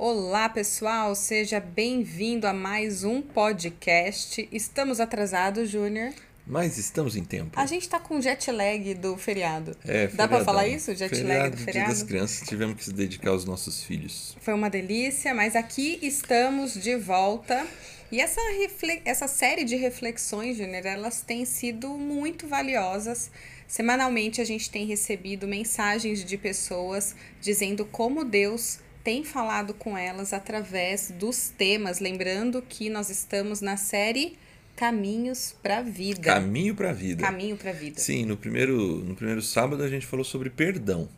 Olá, 0.00 0.48
pessoal, 0.48 1.12
seja 1.16 1.58
bem-vindo 1.58 2.46
a 2.46 2.52
mais 2.52 3.02
um 3.02 3.20
podcast. 3.20 4.48
Estamos 4.52 5.00
atrasados, 5.00 5.68
Júnior. 5.68 6.12
Mas 6.46 6.78
estamos 6.78 7.16
em 7.16 7.24
tempo. 7.24 7.58
A 7.58 7.66
gente 7.66 7.88
tá 7.88 7.98
com 7.98 8.20
jet 8.20 8.48
lag 8.52 8.94
do 8.94 9.16
feriado. 9.16 9.76
É, 9.84 10.06
Dá 10.06 10.28
pra 10.28 10.38
feriadão. 10.38 10.44
falar 10.44 10.68
isso? 10.68 10.94
Jet 10.94 11.10
feriado, 11.10 11.40
lag 11.40 11.50
do 11.50 11.56
Dia 11.56 11.64
feriado? 11.64 11.88
das 11.90 12.02
crianças, 12.04 12.48
tivemos 12.48 12.76
que 12.76 12.84
se 12.84 12.92
dedicar 12.92 13.30
aos 13.30 13.44
nossos 13.44 13.82
filhos. 13.82 14.36
Foi 14.40 14.54
uma 14.54 14.70
delícia, 14.70 15.34
mas 15.34 15.56
aqui 15.56 15.98
estamos 16.00 16.74
de 16.74 16.94
volta. 16.94 17.66
E 18.12 18.20
essa, 18.20 18.40
essa 19.04 19.26
série 19.26 19.64
de 19.64 19.74
reflexões, 19.74 20.58
Júnior, 20.58 20.86
elas 20.86 21.22
têm 21.22 21.44
sido 21.44 21.88
muito 21.98 22.46
valiosas. 22.46 23.32
Semanalmente 23.66 24.40
a 24.40 24.44
gente 24.44 24.70
tem 24.70 24.86
recebido 24.86 25.48
mensagens 25.48 26.24
de 26.24 26.38
pessoas 26.38 27.16
dizendo 27.40 27.84
como 27.84 28.24
Deus 28.24 28.78
tem 29.02 29.24
falado 29.24 29.74
com 29.74 29.96
elas 29.96 30.32
através 30.32 31.10
dos 31.10 31.48
temas. 31.48 32.00
Lembrando 32.00 32.62
que 32.62 32.90
nós 32.90 33.10
estamos 33.10 33.60
na 33.60 33.76
série 33.76 34.36
Caminhos 34.76 35.56
para 35.60 35.78
a 35.78 35.82
Vida. 35.82 36.22
Caminho 36.22 36.74
para 36.74 36.90
a 36.90 36.92
vida. 36.92 37.22
Caminho 37.24 37.56
para 37.56 37.70
a 37.70 37.72
vida. 37.72 37.98
Sim, 37.98 38.24
no 38.24 38.36
primeiro, 38.36 38.76
no 39.04 39.16
primeiro 39.16 39.42
sábado 39.42 39.82
a 39.82 39.88
gente 39.88 40.06
falou 40.06 40.24
sobre 40.24 40.50
perdão. 40.50 41.08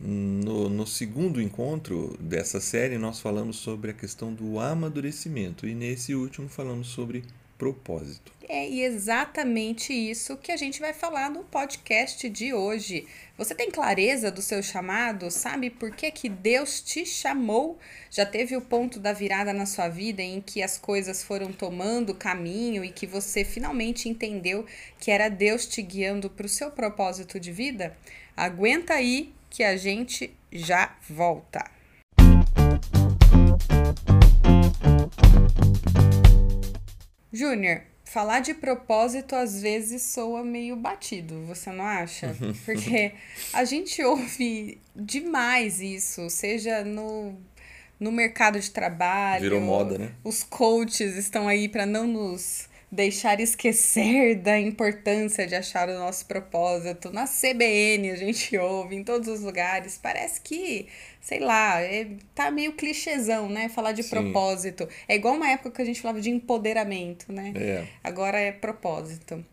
No, 0.00 0.68
no 0.68 0.86
segundo 0.86 1.40
encontro 1.40 2.16
dessa 2.20 2.60
série, 2.60 2.98
nós 2.98 3.20
falamos 3.20 3.56
sobre 3.56 3.90
a 3.90 3.94
questão 3.94 4.32
do 4.32 4.58
amadurecimento. 4.58 5.66
E 5.66 5.74
nesse 5.74 6.14
último, 6.14 6.48
falamos 6.48 6.88
sobre 6.88 7.22
propósito. 7.58 8.32
É 8.48 8.64
exatamente 8.64 9.92
isso 9.92 10.36
que 10.36 10.52
a 10.52 10.56
gente 10.56 10.78
vai 10.78 10.92
falar 10.92 11.28
no 11.28 11.42
podcast 11.42 12.28
de 12.28 12.54
hoje. 12.54 13.04
Você 13.36 13.56
tem 13.56 13.72
clareza 13.72 14.30
do 14.30 14.40
seu 14.40 14.62
chamado? 14.62 15.32
Sabe 15.32 15.68
por 15.68 15.90
que, 15.90 16.08
que 16.12 16.28
Deus 16.28 16.80
te 16.80 17.04
chamou? 17.04 17.76
Já 18.08 18.24
teve 18.24 18.56
o 18.56 18.60
ponto 18.60 19.00
da 19.00 19.12
virada 19.12 19.52
na 19.52 19.66
sua 19.66 19.88
vida 19.88 20.22
em 20.22 20.40
que 20.40 20.62
as 20.62 20.78
coisas 20.78 21.24
foram 21.24 21.52
tomando 21.52 22.14
caminho 22.14 22.84
e 22.84 22.92
que 22.92 23.04
você 23.04 23.44
finalmente 23.44 24.08
entendeu 24.08 24.64
que 25.00 25.10
era 25.10 25.28
Deus 25.28 25.66
te 25.66 25.82
guiando 25.82 26.30
para 26.30 26.46
o 26.46 26.48
seu 26.48 26.70
propósito 26.70 27.40
de 27.40 27.50
vida? 27.50 27.98
Aguenta 28.36 28.94
aí 28.94 29.34
que 29.50 29.64
a 29.64 29.76
gente 29.76 30.32
já 30.52 30.96
volta. 31.10 31.68
Júnior, 37.32 37.82
falar 38.16 38.40
de 38.40 38.54
propósito 38.54 39.36
às 39.36 39.60
vezes 39.60 40.00
soa 40.00 40.42
meio 40.42 40.74
batido, 40.74 41.44
você 41.44 41.70
não 41.70 41.84
acha? 41.84 42.34
Porque 42.64 43.12
a 43.52 43.62
gente 43.62 44.02
ouve 44.02 44.80
demais 44.94 45.82
isso, 45.82 46.30
seja 46.30 46.82
no, 46.82 47.38
no 48.00 48.10
mercado 48.10 48.58
de 48.58 48.70
trabalho. 48.70 49.42
Virou 49.42 49.60
moda, 49.60 49.98
né? 49.98 50.12
Os 50.24 50.42
coaches 50.42 51.14
estão 51.14 51.46
aí 51.46 51.68
para 51.68 51.84
não 51.84 52.06
nos 52.06 52.70
deixar 52.90 53.40
esquecer 53.40 54.36
da 54.36 54.58
importância 54.58 55.46
de 55.46 55.54
achar 55.54 55.88
o 55.88 55.94
nosso 55.94 56.26
propósito. 56.26 57.10
Na 57.10 57.24
CBN 57.26 58.10
a 58.10 58.16
gente 58.16 58.56
ouve, 58.56 58.96
em 58.96 59.04
todos 59.04 59.28
os 59.28 59.40
lugares. 59.40 59.98
Parece 60.00 60.40
que, 60.40 60.86
sei 61.20 61.40
lá, 61.40 61.80
é, 61.80 62.06
tá 62.34 62.50
meio 62.50 62.72
clichêzão, 62.72 63.48
né? 63.48 63.68
Falar 63.68 63.92
de 63.92 64.02
Sim. 64.02 64.10
propósito. 64.10 64.88
É 65.08 65.16
igual 65.16 65.34
uma 65.34 65.50
época 65.50 65.70
que 65.72 65.82
a 65.82 65.84
gente 65.84 66.00
falava 66.00 66.20
de 66.20 66.30
empoderamento, 66.30 67.32
né? 67.32 67.52
É. 67.56 67.86
Agora 68.02 68.38
é 68.38 68.52
propósito. 68.52 69.44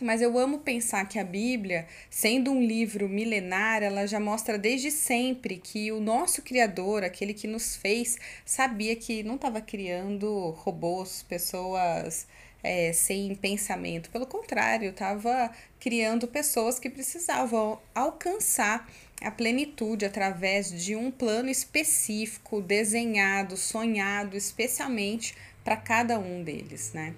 Mas 0.00 0.20
eu 0.20 0.36
amo 0.36 0.58
pensar 0.58 1.06
que 1.06 1.16
a 1.16 1.22
Bíblia, 1.22 1.86
sendo 2.10 2.50
um 2.50 2.60
livro 2.60 3.08
milenar, 3.08 3.84
ela 3.84 4.04
já 4.04 4.18
mostra 4.18 4.58
desde 4.58 4.90
sempre 4.90 5.58
que 5.58 5.92
o 5.92 6.00
nosso 6.00 6.42
Criador, 6.42 7.04
aquele 7.04 7.32
que 7.32 7.46
nos 7.46 7.76
fez, 7.76 8.18
sabia 8.44 8.96
que 8.96 9.22
não 9.22 9.36
estava 9.36 9.60
criando 9.60 10.50
robôs, 10.58 11.22
pessoas 11.28 12.26
é, 12.62 12.92
sem 12.92 13.34
pensamento. 13.34 14.10
Pelo 14.10 14.26
contrário, 14.26 14.90
estava 14.90 15.50
criando 15.80 16.28
pessoas 16.28 16.78
que 16.78 16.88
precisavam 16.88 17.80
alcançar 17.94 18.88
a 19.20 19.30
plenitude 19.30 20.04
através 20.04 20.70
de 20.70 20.96
um 20.96 21.10
plano 21.10 21.48
específico, 21.48 22.60
desenhado, 22.60 23.56
sonhado 23.56 24.36
especialmente 24.36 25.34
para 25.64 25.76
cada 25.76 26.18
um 26.18 26.42
deles, 26.42 26.92
né? 26.92 27.14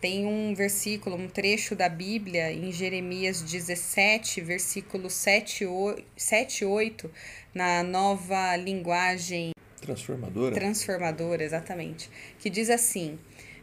Tem 0.00 0.26
um 0.26 0.54
versículo, 0.54 1.16
um 1.16 1.28
trecho 1.28 1.74
da 1.74 1.88
Bíblia 1.88 2.52
em 2.52 2.70
Jeremias 2.70 3.42
17, 3.42 4.40
versículo 4.40 5.10
7 5.10 5.64
e 5.64 6.64
8, 6.64 7.10
na 7.52 7.82
nova 7.82 8.54
linguagem 8.56 9.50
Transformadora? 9.80 10.54
transformadora, 10.54 11.42
exatamente, 11.42 12.08
que 12.38 12.48
diz 12.48 12.70
assim: 12.70 13.18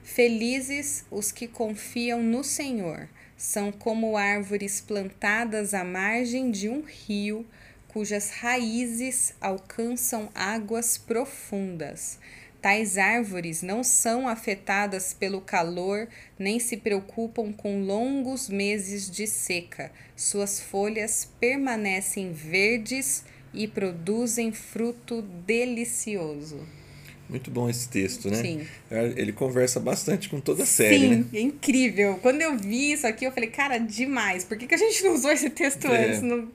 Felizes 0.05 1.03
os 1.09 1.31
que 1.31 1.47
confiam 1.47 2.21
no 2.21 2.43
Senhor, 2.43 3.09
são 3.35 3.71
como 3.71 4.15
árvores 4.15 4.79
plantadas 4.79 5.73
à 5.73 5.83
margem 5.83 6.51
de 6.51 6.69
um 6.69 6.81
rio, 6.81 7.43
cujas 7.87 8.29
raízes 8.29 9.33
alcançam 9.41 10.29
águas 10.35 10.95
profundas. 10.95 12.19
Tais 12.61 12.99
árvores 12.99 13.63
não 13.63 13.83
são 13.83 14.27
afetadas 14.27 15.11
pelo 15.11 15.41
calor, 15.41 16.07
nem 16.37 16.59
se 16.59 16.77
preocupam 16.77 17.51
com 17.51 17.81
longos 17.83 18.47
meses 18.47 19.09
de 19.09 19.25
seca. 19.25 19.91
Suas 20.15 20.59
folhas 20.59 21.27
permanecem 21.39 22.31
verdes 22.31 23.25
e 23.51 23.67
produzem 23.67 24.51
fruto 24.51 25.23
delicioso. 25.23 26.84
Muito 27.29 27.49
bom 27.49 27.67
esse 27.69 27.89
texto, 27.89 28.29
né? 28.29 28.41
Sim. 28.41 28.67
Ele 29.15 29.31
conversa 29.33 29.79
bastante 29.79 30.29
com 30.29 30.39
toda 30.39 30.63
a 30.63 30.65
série, 30.65 30.99
Sim, 30.99 31.09
né? 31.15 31.25
é 31.33 31.39
incrível. 31.41 32.19
Quando 32.21 32.41
eu 32.41 32.55
vi 32.57 32.91
isso 32.91 33.07
aqui, 33.07 33.25
eu 33.25 33.31
falei, 33.31 33.49
cara, 33.49 33.77
demais. 33.79 34.43
Por 34.43 34.57
que, 34.57 34.67
que 34.67 34.75
a 34.75 34.77
gente 34.77 35.03
não 35.03 35.15
usou 35.15 35.31
esse 35.31 35.49
texto 35.49 35.87
É. 35.87 36.05
antes? 36.09 36.21
Não 36.21 36.47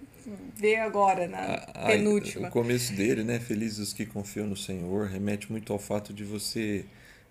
veio 0.57 0.83
agora, 0.83 1.27
na 1.27 1.39
A- 1.39 1.55
a- 1.75 1.87
penúltima. 1.87 2.49
O 2.49 2.51
começo 2.51 2.93
dele, 2.93 3.25
né? 3.25 3.41
Felizes 3.41 3.79
os 3.79 3.93
que 3.93 4.07
confiam 4.07 4.47
no 4.47 4.57
Senhor, 4.57 5.09
remete 5.09 5.51
muito 5.51 5.73
ao 5.73 5.79
fato 5.79 6.13
de 6.13 6.23
você 6.23 6.85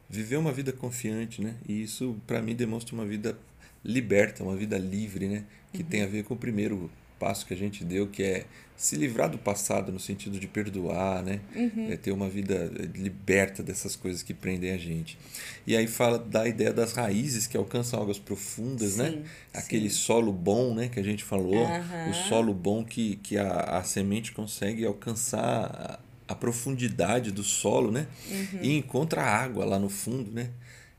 viver 0.09 0.35
uma 0.37 0.51
vida 0.51 0.73
confiante, 0.73 1.41
né? 1.41 1.53
E 1.67 1.81
isso, 1.83 2.17
para 2.27 2.41
mim, 2.41 2.55
demonstra 2.55 2.93
uma 2.93 3.05
vida 3.05 3.37
liberta, 3.85 4.43
uma 4.43 4.55
vida 4.55 4.77
livre, 4.77 5.27
né? 5.27 5.43
Que 5.71 5.83
tem 5.83 6.01
a 6.01 6.07
ver 6.07 6.23
com 6.23 6.33
o 6.33 6.37
primeiro 6.37 6.89
passo 7.19 7.45
que 7.45 7.53
a 7.53 7.57
gente 7.57 7.83
deu, 7.83 8.07
que 8.07 8.23
é 8.23 8.45
se 8.79 8.95
livrar 8.95 9.29
do 9.29 9.37
passado 9.37 9.91
no 9.91 9.99
sentido 9.99 10.39
de 10.39 10.47
perdoar, 10.47 11.21
né? 11.21 11.41
É 11.91 11.97
ter 11.97 12.13
uma 12.13 12.29
vida 12.29 12.71
liberta 12.95 13.61
dessas 13.61 13.93
coisas 13.93 14.23
que 14.23 14.33
prendem 14.33 14.71
a 14.71 14.77
gente. 14.77 15.17
E 15.67 15.75
aí 15.75 15.85
fala 15.85 16.17
da 16.17 16.47
ideia 16.47 16.71
das 16.71 16.93
raízes 16.93 17.45
que 17.45 17.57
alcançam 17.57 18.01
águas 18.01 18.17
profundas, 18.17 18.95
né? 18.95 19.11
Sim, 19.11 19.23
Aquele 19.53 19.89
solo 19.89 20.31
bom, 20.31 20.73
né, 20.73 20.87
que 20.87 20.97
a 20.97 21.03
gente 21.03 21.25
falou, 21.25 21.65
Aham. 21.65 22.09
o 22.09 22.13
solo 22.13 22.53
bom 22.53 22.85
que, 22.85 23.17
que 23.17 23.37
a, 23.37 23.79
a 23.79 23.83
semente 23.83 24.31
consegue 24.31 24.85
alcançar 24.85 25.99
a, 26.27 26.33
a 26.33 26.35
profundidade 26.35 27.31
do 27.31 27.43
solo, 27.43 27.91
né? 27.91 28.07
Uhum. 28.31 28.59
E 28.61 28.77
encontra 28.77 29.21
água 29.21 29.65
lá 29.65 29.77
no 29.77 29.89
fundo, 29.89 30.31
né? 30.31 30.51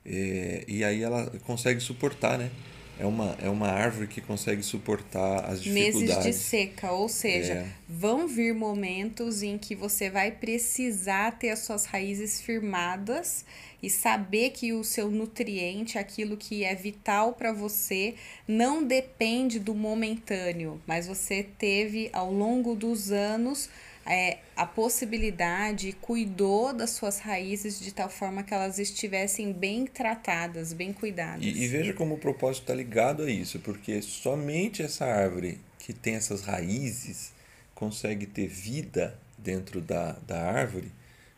É, 0.05 0.65
e 0.69 0.85
aí 0.85 1.03
ela 1.03 1.33
consegue 1.47 1.81
suportar, 1.81 2.39
né? 2.39 2.51
É 3.01 3.07
uma, 3.07 3.35
é 3.41 3.49
uma 3.49 3.69
árvore 3.69 4.07
que 4.07 4.21
consegue 4.21 4.63
suportar 4.63 5.47
as 5.47 5.65
Meses 5.65 6.01
dificuldades. 6.01 6.25
de 6.25 6.33
seca, 6.45 6.93
ou 6.93 7.09
seja, 7.09 7.55
É. 7.55 7.67
vão 7.89 8.29
vir 8.29 8.55
momentos 8.55 9.43
em 9.43 9.57
que 9.57 9.75
você 9.75 10.11
vai 10.11 10.31
precisar 10.31 11.39
ter 11.39 11.49
as 11.49 11.61
suas 11.61 11.87
raízes 11.87 12.43
firmadas 12.43 13.45
e 13.83 13.89
saber 13.89 14.51
que 14.51 14.75
o 14.75 14.85
seu 14.85 15.11
nutriente, 15.11 15.97
aquilo 15.97 16.37
que 16.37 16.63
é 16.63 16.75
vital 16.75 17.33
para 17.33 17.53
você, 17.53 18.15
não 18.47 18.85
depende 18.85 19.59
do 19.59 19.75
momentâneo, 19.75 20.79
mas 20.87 21.07
você 21.07 21.43
teve 21.59 22.11
ao 22.13 22.31
longo 22.31 22.75
dos 22.75 23.11
anos 23.11 23.71
é, 24.07 24.39
a 24.57 24.67
possibilidade, 24.67 25.93
cuidou 26.01 26.73
das 26.73 26.91
suas 26.91 27.19
raízes 27.19 27.79
de 27.79 27.93
tal 27.93 28.09
forma 28.09 28.43
que 28.43 28.53
elas 28.53 28.79
estivessem 28.79 29.53
bem 29.53 29.87
tratadas, 29.87 30.73
bem 30.73 30.93
cuidadas. 30.93 31.45
E, 31.45 31.49
e 31.49 31.69
veja 31.69 31.93
como 31.93 32.15
o 32.15 32.19
propósito 32.19 32.63
está 32.63 32.75
ligado 32.75 33.23
a 33.23 33.31
isso, 33.31 33.61
porque 33.61 34.01
somente 34.03 34.83
essa 34.83 35.05
árvore 35.05 35.61
que 35.79 35.93
tem 35.93 36.15
essas 36.15 36.43
raízes 36.43 37.33
consegue 37.75 38.27
ter 38.27 38.47
vida 38.47 39.19
dentro 39.39 39.81
da, 39.81 40.13
da 40.27 40.43
árvore 40.43 40.93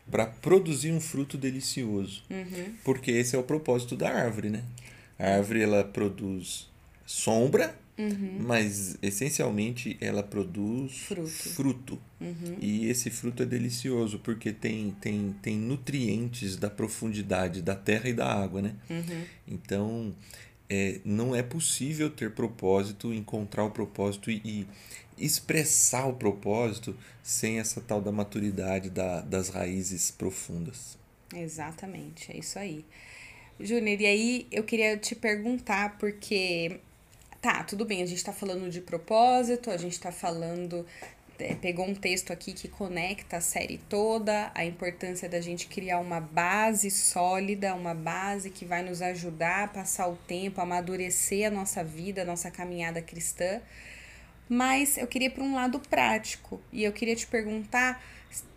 para 0.09 0.25
produzir 0.25 0.91
um 0.91 0.99
fruto 0.99 1.37
delicioso. 1.37 2.23
Uhum. 2.29 2.75
Porque 2.83 3.11
esse 3.11 3.35
é 3.35 3.39
o 3.39 3.43
propósito 3.43 3.95
da 3.95 4.09
árvore, 4.09 4.49
né? 4.49 4.63
A 5.17 5.35
árvore 5.35 5.63
ela 5.63 5.83
produz 5.83 6.69
sombra, 7.05 7.75
Uhum. 7.95 8.37
mas 8.39 8.97
essencialmente 9.03 9.95
ela 10.01 10.23
produz 10.23 10.97
Fruto. 10.97 11.29
fruto. 11.29 12.01
Uhum. 12.19 12.57
E 12.59 12.89
esse 12.89 13.11
fruto 13.11 13.43
é 13.43 13.45
delicioso 13.45 14.17
porque 14.19 14.51
tem, 14.51 14.91
tem, 14.99 15.35
tem 15.41 15.57
nutrientes 15.57 16.57
da 16.57 16.69
profundidade 16.69 17.61
da 17.61 17.75
terra 17.75 18.09
e 18.09 18.13
da 18.13 18.25
água, 18.25 18.61
né? 18.61 18.75
Uhum. 18.89 19.25
Então, 19.47 20.15
é, 20.69 20.99
não 21.05 21.35
é 21.35 21.43
possível 21.43 22.09
ter 22.09 22.31
propósito, 22.31 23.13
encontrar 23.13 23.63
o 23.63 23.69
propósito 23.69 24.31
e, 24.31 24.65
expressar 25.17 26.07
o 26.07 26.13
propósito 26.13 26.95
sem 27.21 27.59
essa 27.59 27.81
tal 27.81 28.01
da 28.01 28.11
maturidade 28.11 28.89
da, 28.89 29.21
das 29.21 29.49
raízes 29.49 30.11
profundas. 30.11 30.97
Exatamente, 31.33 32.31
é 32.31 32.37
isso 32.37 32.59
aí. 32.59 32.85
Júnior, 33.59 34.01
e 34.01 34.05
aí 34.05 34.47
eu 34.51 34.63
queria 34.63 34.97
te 34.97 35.15
perguntar, 35.15 35.97
porque 35.97 36.79
tá, 37.43 37.61
tudo 37.61 37.83
bem, 37.83 38.01
a 38.01 38.05
gente 38.05 38.23
tá 38.23 38.31
falando 38.31 38.69
de 38.69 38.79
propósito, 38.79 39.69
a 39.69 39.75
gente 39.75 39.99
tá 39.99 40.13
falando 40.13 40.85
é, 41.37 41.53
pegou 41.55 41.85
um 41.85 41.93
texto 41.93 42.31
aqui 42.31 42.53
que 42.53 42.69
conecta 42.69 43.35
a 43.35 43.41
série 43.41 43.79
toda, 43.89 44.49
a 44.55 44.63
importância 44.63 45.27
da 45.27 45.41
gente 45.41 45.67
criar 45.67 45.99
uma 45.99 46.21
base 46.21 46.89
sólida, 46.89 47.75
uma 47.75 47.93
base 47.93 48.49
que 48.49 48.63
vai 48.63 48.81
nos 48.81 49.01
ajudar 49.01 49.65
a 49.65 49.67
passar 49.67 50.07
o 50.07 50.15
tempo, 50.15 50.61
a 50.61 50.63
amadurecer 50.63 51.45
a 51.45 51.51
nossa 51.51 51.83
vida, 51.83 52.21
a 52.21 52.25
nossa 52.25 52.49
caminhada 52.49 53.01
cristã. 53.01 53.59
Mas 54.47 54.97
eu 54.97 55.05
queria 55.05 55.29
para 55.29 55.43
um 55.43 55.53
lado 55.53 55.81
prático 55.81 56.61
e 56.71 56.85
eu 56.85 56.93
queria 56.93 57.15
te 57.15 57.27
perguntar 57.27 58.01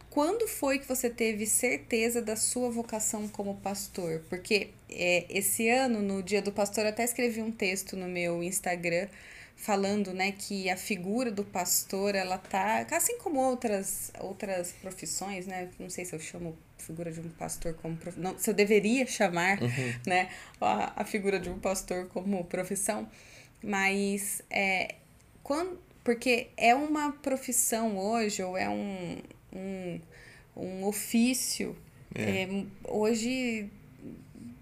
quando 0.09 0.47
foi 0.47 0.79
que 0.79 0.87
você 0.87 1.11
teve 1.11 1.45
certeza 1.45 2.23
da 2.23 2.37
sua 2.37 2.71
vocação 2.71 3.27
como 3.27 3.57
pastor? 3.57 4.23
Porque 4.29 4.71
é, 4.89 5.27
esse 5.29 5.69
ano, 5.69 6.03
no 6.03 6.23
Dia 6.23 6.41
do 6.41 6.53
Pastor, 6.53 6.85
eu 6.85 6.91
até 6.91 7.05
escrevi 7.05 7.43
um 7.43 7.51
texto 7.51 7.97
no 7.97 8.09
meu 8.09 8.43
Instagram 8.43 9.09
falando, 9.57 10.13
né, 10.13 10.33
que 10.33 10.69
a 10.69 10.77
figura 10.77 11.31
do 11.31 11.43
pastor, 11.43 12.15
ela 12.15 12.37
tá, 12.37 12.87
assim 12.93 13.19
como 13.19 13.41
outras 13.41 14.13
outras 14.21 14.73
profissões, 14.73 15.47
né, 15.47 15.71
não 15.81 15.89
sei 15.89 16.05
se 16.05 16.15
eu 16.15 16.21
chamo 16.21 16.57
figura 16.77 17.11
de 17.11 17.21
um 17.21 17.31
pastor 17.31 17.73
como 17.75 17.97
prof... 17.97 18.21
não, 18.21 18.39
se 18.39 18.51
eu 18.51 18.55
deveria 18.55 19.07
chamar, 19.07 19.61
uhum. 19.63 19.95
né, 20.07 20.29
a, 20.61 21.01
a 21.03 21.05
figura 21.07 21.41
de 21.41 21.49
um 21.49 21.59
pastor 21.59 22.07
como 22.09 22.45
profissão, 22.45 23.09
mas 23.65 24.43
é 24.51 24.97
quando 25.43 25.81
porque 26.05 26.49
é 26.57 26.75
uma 26.75 27.11
profissão 27.11 27.99
hoje 27.99 28.43
ou 28.43 28.57
é 28.57 28.69
um 28.69 29.17
um, 29.53 30.01
um 30.55 30.85
ofício 30.85 31.77
é. 32.15 32.43
É, 32.43 32.65
hoje 32.85 33.71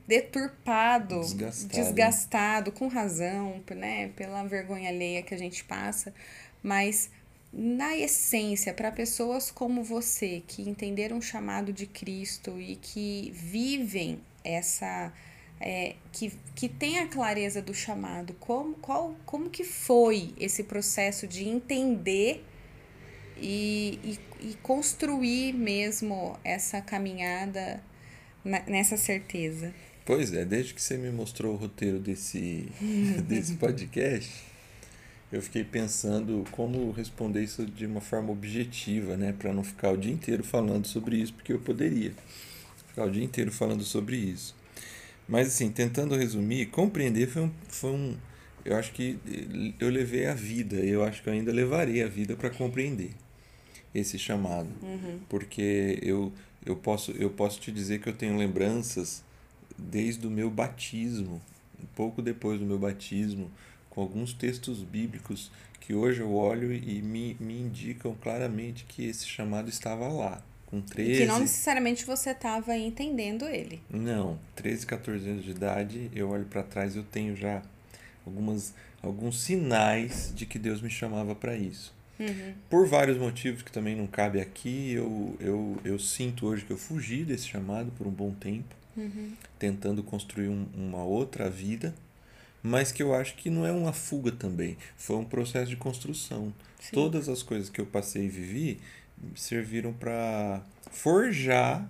deturpado, 0.07 1.21
desgastado. 1.21 1.73
desgastado, 1.73 2.73
com 2.73 2.89
razão, 2.89 3.63
né, 3.75 4.09
pela 4.17 4.43
vergonha 4.45 4.91
alheia 4.91 5.23
que 5.23 5.35
a 5.35 5.39
gente 5.39 5.65
passa, 5.65 6.15
mas 6.63 7.11
na 7.57 7.97
essência, 7.97 8.75
para 8.75 8.91
pessoas 8.91 9.51
como 9.51 9.83
você, 9.83 10.43
que 10.47 10.69
entenderam 10.69 11.19
o 11.19 11.23
chamado 11.23 11.73
de 11.73 11.87
Cristo 11.87 12.61
e 12.61 12.77
que 12.77 13.33
vivem 13.33 14.21
essa. 14.43 15.13
É, 15.61 15.95
que, 16.11 16.33
que 16.57 16.69
tem 16.69 16.99
a 16.99 17.07
clareza 17.07 17.63
do 17.63 17.73
chamado, 17.73 18.35
como, 18.41 18.75
qual, 18.75 19.15
como 19.25 19.49
que 19.49 19.63
foi 19.63 20.35
esse 20.37 20.65
processo 20.65 21.29
de 21.29 21.49
entender 21.49 22.45
e, 23.37 24.19
e, 24.43 24.49
e 24.49 24.55
construir 24.57 25.53
mesmo 25.53 26.37
essa 26.43 26.83
caminhada 26.83 27.81
nessa 28.67 28.97
certeza? 28.97 29.73
Pois 30.05 30.35
é, 30.35 30.45
desde 30.45 30.75
que 30.75 30.83
você 30.83 30.99
me 30.99 31.11
mostrou 31.11 31.55
o 31.55 31.57
roteiro 31.57 31.99
desse, 31.99 32.69
desse 33.27 33.55
podcast, 33.55 34.31
eu 35.33 35.41
fiquei 35.41 35.65
pensando 35.65 36.45
como 36.51 36.93
responder 36.93 37.43
isso 37.43 37.65
de 37.65 37.87
uma 37.87 38.01
forma 38.01 38.31
objetiva, 38.31 39.17
né? 39.17 39.35
Para 39.37 39.53
não 39.53 39.65
ficar 39.65 39.93
o 39.93 39.97
dia 39.97 40.13
inteiro 40.13 40.45
falando 40.45 40.87
sobre 40.87 41.17
isso, 41.17 41.33
porque 41.33 41.53
eu 41.53 41.59
poderia 41.59 42.13
ficar 42.89 43.07
o 43.07 43.11
dia 43.11 43.25
inteiro 43.25 43.51
falando 43.51 43.83
sobre 43.83 44.17
isso. 44.17 44.55
Mas, 45.27 45.49
assim, 45.49 45.71
tentando 45.71 46.15
resumir, 46.17 46.67
compreender 46.67 47.27
foi 47.27 47.43
um. 47.43 47.51
Foi 47.69 47.91
um 47.91 48.17
eu 48.65 48.77
acho 48.77 48.93
que 48.93 49.19
eu 49.79 49.91
levei 49.91 50.27
a 50.27 50.35
vida, 50.35 50.77
eu 50.77 51.05
acho 51.05 51.23
que 51.23 51.29
eu 51.29 51.35
ainda 51.35 51.53
levarei 51.53 52.03
a 52.03 52.09
vida 52.09 52.35
para 52.35 52.49
compreender 52.49 53.11
esse 53.95 54.19
chamado. 54.19 54.71
Uhum. 54.83 55.21
Porque 55.29 55.99
eu, 56.01 56.33
eu, 56.65 56.75
posso, 56.75 57.11
eu 57.13 57.29
posso 57.29 57.61
te 57.61 57.71
dizer 57.71 58.01
que 58.01 58.09
eu 58.09 58.15
tenho 58.15 58.39
lembranças 58.39 59.23
desde 59.79 60.27
o 60.27 60.31
meu 60.31 60.51
batismo, 60.51 61.41
um 61.83 61.87
pouco 61.95 62.23
depois 62.23 62.59
do 62.59 62.67
meu 62.67 62.79
batismo, 62.79 63.51
com 63.91 64.01
alguns 64.01 64.33
textos 64.33 64.83
bíblicos 64.83 65.51
que 65.81 65.95
hoje 65.95 66.21
eu 66.21 66.35
olho 66.35 66.73
e 66.73 67.03
me, 67.03 67.37
me 67.39 67.61
indicam 67.61 68.15
claramente 68.15 68.85
que 68.85 69.07
esse 69.07 69.27
chamado 69.27 69.69
estava 69.69 70.09
lá, 70.09 70.43
com 70.67 70.81
13... 70.81 71.13
E 71.13 71.19
que 71.19 71.27
não 71.27 71.41
necessariamente 71.41 72.07
você 72.07 72.31
estava 72.31 72.77
entendendo 72.77 73.47
ele. 73.47 73.83
Não, 73.91 74.39
13, 74.57 74.87
14 74.87 75.29
anos 75.29 75.45
de 75.45 75.51
idade, 75.51 76.11
eu 76.15 76.31
olho 76.31 76.47
para 76.47 76.63
trás 76.63 76.97
eu 76.97 77.05
tenho 77.05 77.37
já 77.37 77.63
algumas, 78.27 78.75
alguns 79.03 79.43
sinais 79.43 80.33
de 80.35 80.47
que 80.47 80.59
Deus 80.59 80.81
me 80.81 80.91
chamava 80.91 81.35
para 81.35 81.55
isso. 81.55 81.93
Uhum. 82.19 82.55
Por 82.71 82.87
vários 82.87 83.19
motivos 83.19 83.63
que 83.63 83.73
também 83.73 83.95
não 83.95 84.07
cabe 84.07 84.41
aqui, 84.41 84.93
eu, 84.93 85.37
eu, 85.39 85.77
eu 85.85 85.99
sinto 85.99 86.47
hoje 86.47 86.65
que 86.65 86.73
eu 86.73 86.79
fugi 86.79 87.25
desse 87.25 87.49
chamado 87.49 87.91
por 87.93 88.07
um 88.07 88.11
bom 88.11 88.33
tempo 88.33 88.75
uhum. 88.97 89.33
tentando 89.59 90.03
construir 90.03 90.49
um, 90.49 90.67
uma 90.75 91.03
outra 91.03 91.51
vida, 91.51 91.95
mas 92.63 92.91
que 92.91 93.03
eu 93.03 93.15
acho 93.15 93.37
que 93.37 93.51
não 93.51 93.67
é 93.67 93.73
uma 93.73 93.93
fuga 93.93 94.33
também, 94.33 94.77
foi 94.97 95.17
um 95.17 95.25
processo 95.25 95.71
de 95.71 95.77
construção. 95.77 96.53
Sim. 96.81 96.91
Todas 96.93 97.29
as 97.29 97.43
coisas 97.43 97.69
que 97.69 97.81
eu 97.81 97.87
passei 97.87 98.25
e 98.25 98.29
vivi 98.29 98.81
serviram 99.35 99.93
para 99.93 100.63
forjar 100.91 101.89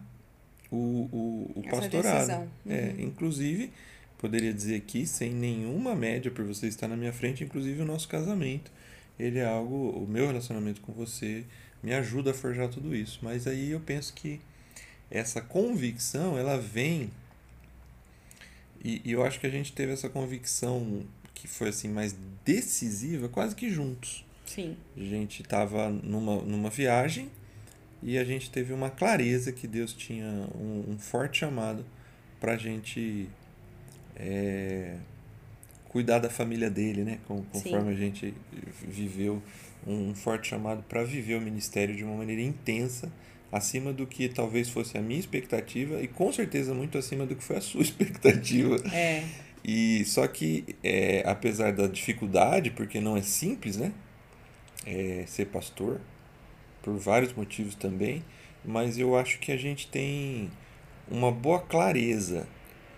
o, 0.70 0.76
o, 0.76 1.52
o 1.56 1.62
pastorado. 1.70 2.30
É, 2.30 2.36
uhum. 2.36 2.48
É, 2.68 2.94
inclusive, 2.98 3.72
poderia 4.18 4.52
dizer 4.52 4.76
aqui, 4.76 5.06
sem 5.06 5.32
nenhuma 5.32 5.94
média 5.94 6.30
por 6.30 6.44
você 6.44 6.66
estar 6.66 6.88
na 6.88 6.96
minha 6.96 7.12
frente, 7.12 7.44
inclusive 7.44 7.82
o 7.82 7.84
nosso 7.84 8.08
casamento. 8.08 8.70
Ele 9.18 9.38
é 9.38 9.44
algo, 9.44 9.90
o 9.90 10.06
meu 10.08 10.26
relacionamento 10.26 10.80
com 10.80 10.92
você 10.92 11.44
me 11.82 11.92
ajuda 11.92 12.32
a 12.32 12.34
forjar 12.34 12.68
tudo 12.68 12.94
isso. 12.94 13.20
Mas 13.22 13.46
aí 13.46 13.70
eu 13.70 13.80
penso 13.80 14.12
que 14.14 14.40
essa 15.14 15.40
convicção 15.40 16.36
ela 16.36 16.58
vem 16.58 17.10
e, 18.84 19.00
e, 19.02 19.12
eu 19.12 19.24
acho 19.24 19.40
que 19.40 19.46
a 19.46 19.50
gente 19.50 19.72
teve 19.72 19.92
essa 19.92 20.10
convicção 20.10 21.04
que 21.32 21.48
foi 21.48 21.68
assim 21.70 21.88
mais 21.88 22.14
decisiva 22.44 23.30
quase 23.30 23.54
que 23.54 23.70
juntos. 23.70 24.26
Sim. 24.44 24.76
A 24.94 25.00
gente 25.00 25.40
estava 25.40 25.88
numa, 25.88 26.42
numa 26.42 26.68
viagem 26.68 27.30
e 28.02 28.18
a 28.18 28.24
gente 28.24 28.50
teve 28.50 28.74
uma 28.74 28.90
clareza 28.90 29.52
que 29.52 29.66
Deus 29.66 29.94
tinha 29.94 30.26
um, 30.54 30.84
um 30.90 30.98
forte 30.98 31.38
chamado 31.38 31.86
para 32.38 32.52
a 32.52 32.56
gente 32.58 33.30
é, 34.16 34.98
cuidar 35.88 36.18
da 36.18 36.28
família 36.28 36.68
dele 36.68 37.04
né? 37.04 37.20
Conforme 37.26 37.62
sim. 37.62 37.88
a 37.88 37.94
gente 37.94 38.34
viveu 38.82 39.42
um 39.86 40.14
forte 40.14 40.48
chamado 40.48 40.82
para 40.82 41.02
viver 41.04 41.36
o 41.36 41.40
ministério 41.40 41.96
de 41.96 42.04
uma 42.04 42.16
maneira 42.16 42.42
intensa 42.42 43.10
acima 43.54 43.92
do 43.92 44.04
que 44.04 44.28
talvez 44.28 44.68
fosse 44.68 44.98
a 44.98 45.00
minha 45.00 45.20
expectativa 45.20 46.02
e 46.02 46.08
com 46.08 46.32
certeza 46.32 46.74
muito 46.74 46.98
acima 46.98 47.24
do 47.24 47.36
que 47.36 47.44
foi 47.44 47.56
a 47.56 47.60
sua 47.60 47.80
expectativa. 47.82 48.76
É. 48.92 49.24
E 49.64 50.04
só 50.04 50.26
que, 50.26 50.64
é, 50.82 51.22
apesar 51.24 51.72
da 51.72 51.86
dificuldade, 51.86 52.70
porque 52.70 53.00
não 53.00 53.16
é 53.16 53.22
simples, 53.22 53.76
né? 53.76 53.92
É, 54.84 55.24
ser 55.26 55.46
pastor, 55.46 56.00
por 56.82 56.98
vários 56.98 57.32
motivos 57.32 57.74
também, 57.74 58.22
mas 58.64 58.98
eu 58.98 59.16
acho 59.16 59.38
que 59.38 59.52
a 59.52 59.56
gente 59.56 59.86
tem 59.86 60.50
uma 61.08 61.30
boa 61.30 61.60
clareza 61.60 62.46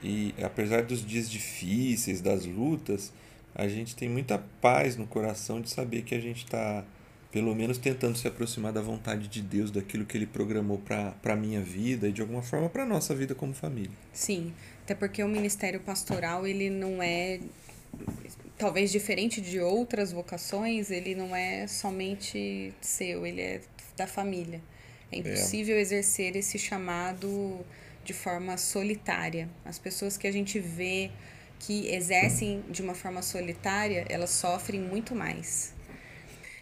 e 0.03 0.35
apesar 0.43 0.83
dos 0.83 1.07
dias 1.07 1.31
difíceis, 1.31 2.21
das 2.21 2.45
lutas, 2.47 3.13
a 3.55 3.69
gente 3.69 3.95
tem 3.95 4.09
muita 4.09 4.39
paz 4.61 4.97
no 4.97 5.07
coração 5.07 5.61
de 5.61 5.71
saber 5.71 6.03
que 6.03 6.15
a 6.15 6.21
gente 6.21 6.45
está 6.45 6.85
pelo 7.37 7.55
menos 7.55 7.77
tentando 7.77 8.17
se 8.17 8.27
aproximar 8.27 8.73
da 8.73 8.81
vontade 8.81 9.29
de 9.29 9.43
Deus, 9.43 9.71
daquilo 9.71 10.07
que 10.07 10.17
Ele 10.17 10.25
programou 10.25 10.79
para 10.79 11.15
a 11.23 11.37
minha 11.37 11.61
vida 11.61 12.09
e 12.09 12.13
de 12.13 12.23
alguma 12.23 12.41
forma 12.41 12.71
para 12.71 12.87
nossa 12.87 13.15
vida 13.15 13.35
como 13.35 13.53
família. 13.53 13.91
Sim, 14.11 14.55
até 14.83 14.95
porque 14.95 15.23
o 15.23 15.29
ministério 15.29 15.79
pastoral 15.81 16.47
ele 16.47 16.71
não 16.71 17.03
é 17.03 17.39
talvez 18.57 18.91
diferente 18.91 19.43
de 19.43 19.61
outras 19.61 20.13
vocações, 20.13 20.91
ele 20.91 21.15
não 21.15 21.37
é 21.37 21.67
somente 21.67 22.73
seu, 22.81 23.27
ele 23.27 23.43
é 23.43 23.61
da 23.99 24.07
família. 24.07 24.63
É 25.13 25.19
impossível 25.19 25.77
é. 25.77 25.81
exercer 25.83 26.37
esse 26.37 26.59
chamado 26.59 27.61
de 28.03 28.15
forma 28.15 28.57
solitária. 28.57 29.47
As 29.63 29.79
pessoas 29.79 30.17
que 30.17 30.27
a 30.27 30.33
gente 30.33 30.59
vê 30.59 31.11
que 31.59 31.87
exercem 31.89 32.65
de 32.71 32.81
uma 32.81 32.95
forma 32.95 33.21
solitária, 33.21 34.07
elas 34.09 34.31
sofrem 34.31 34.81
muito 34.81 35.15
mais. 35.15 35.76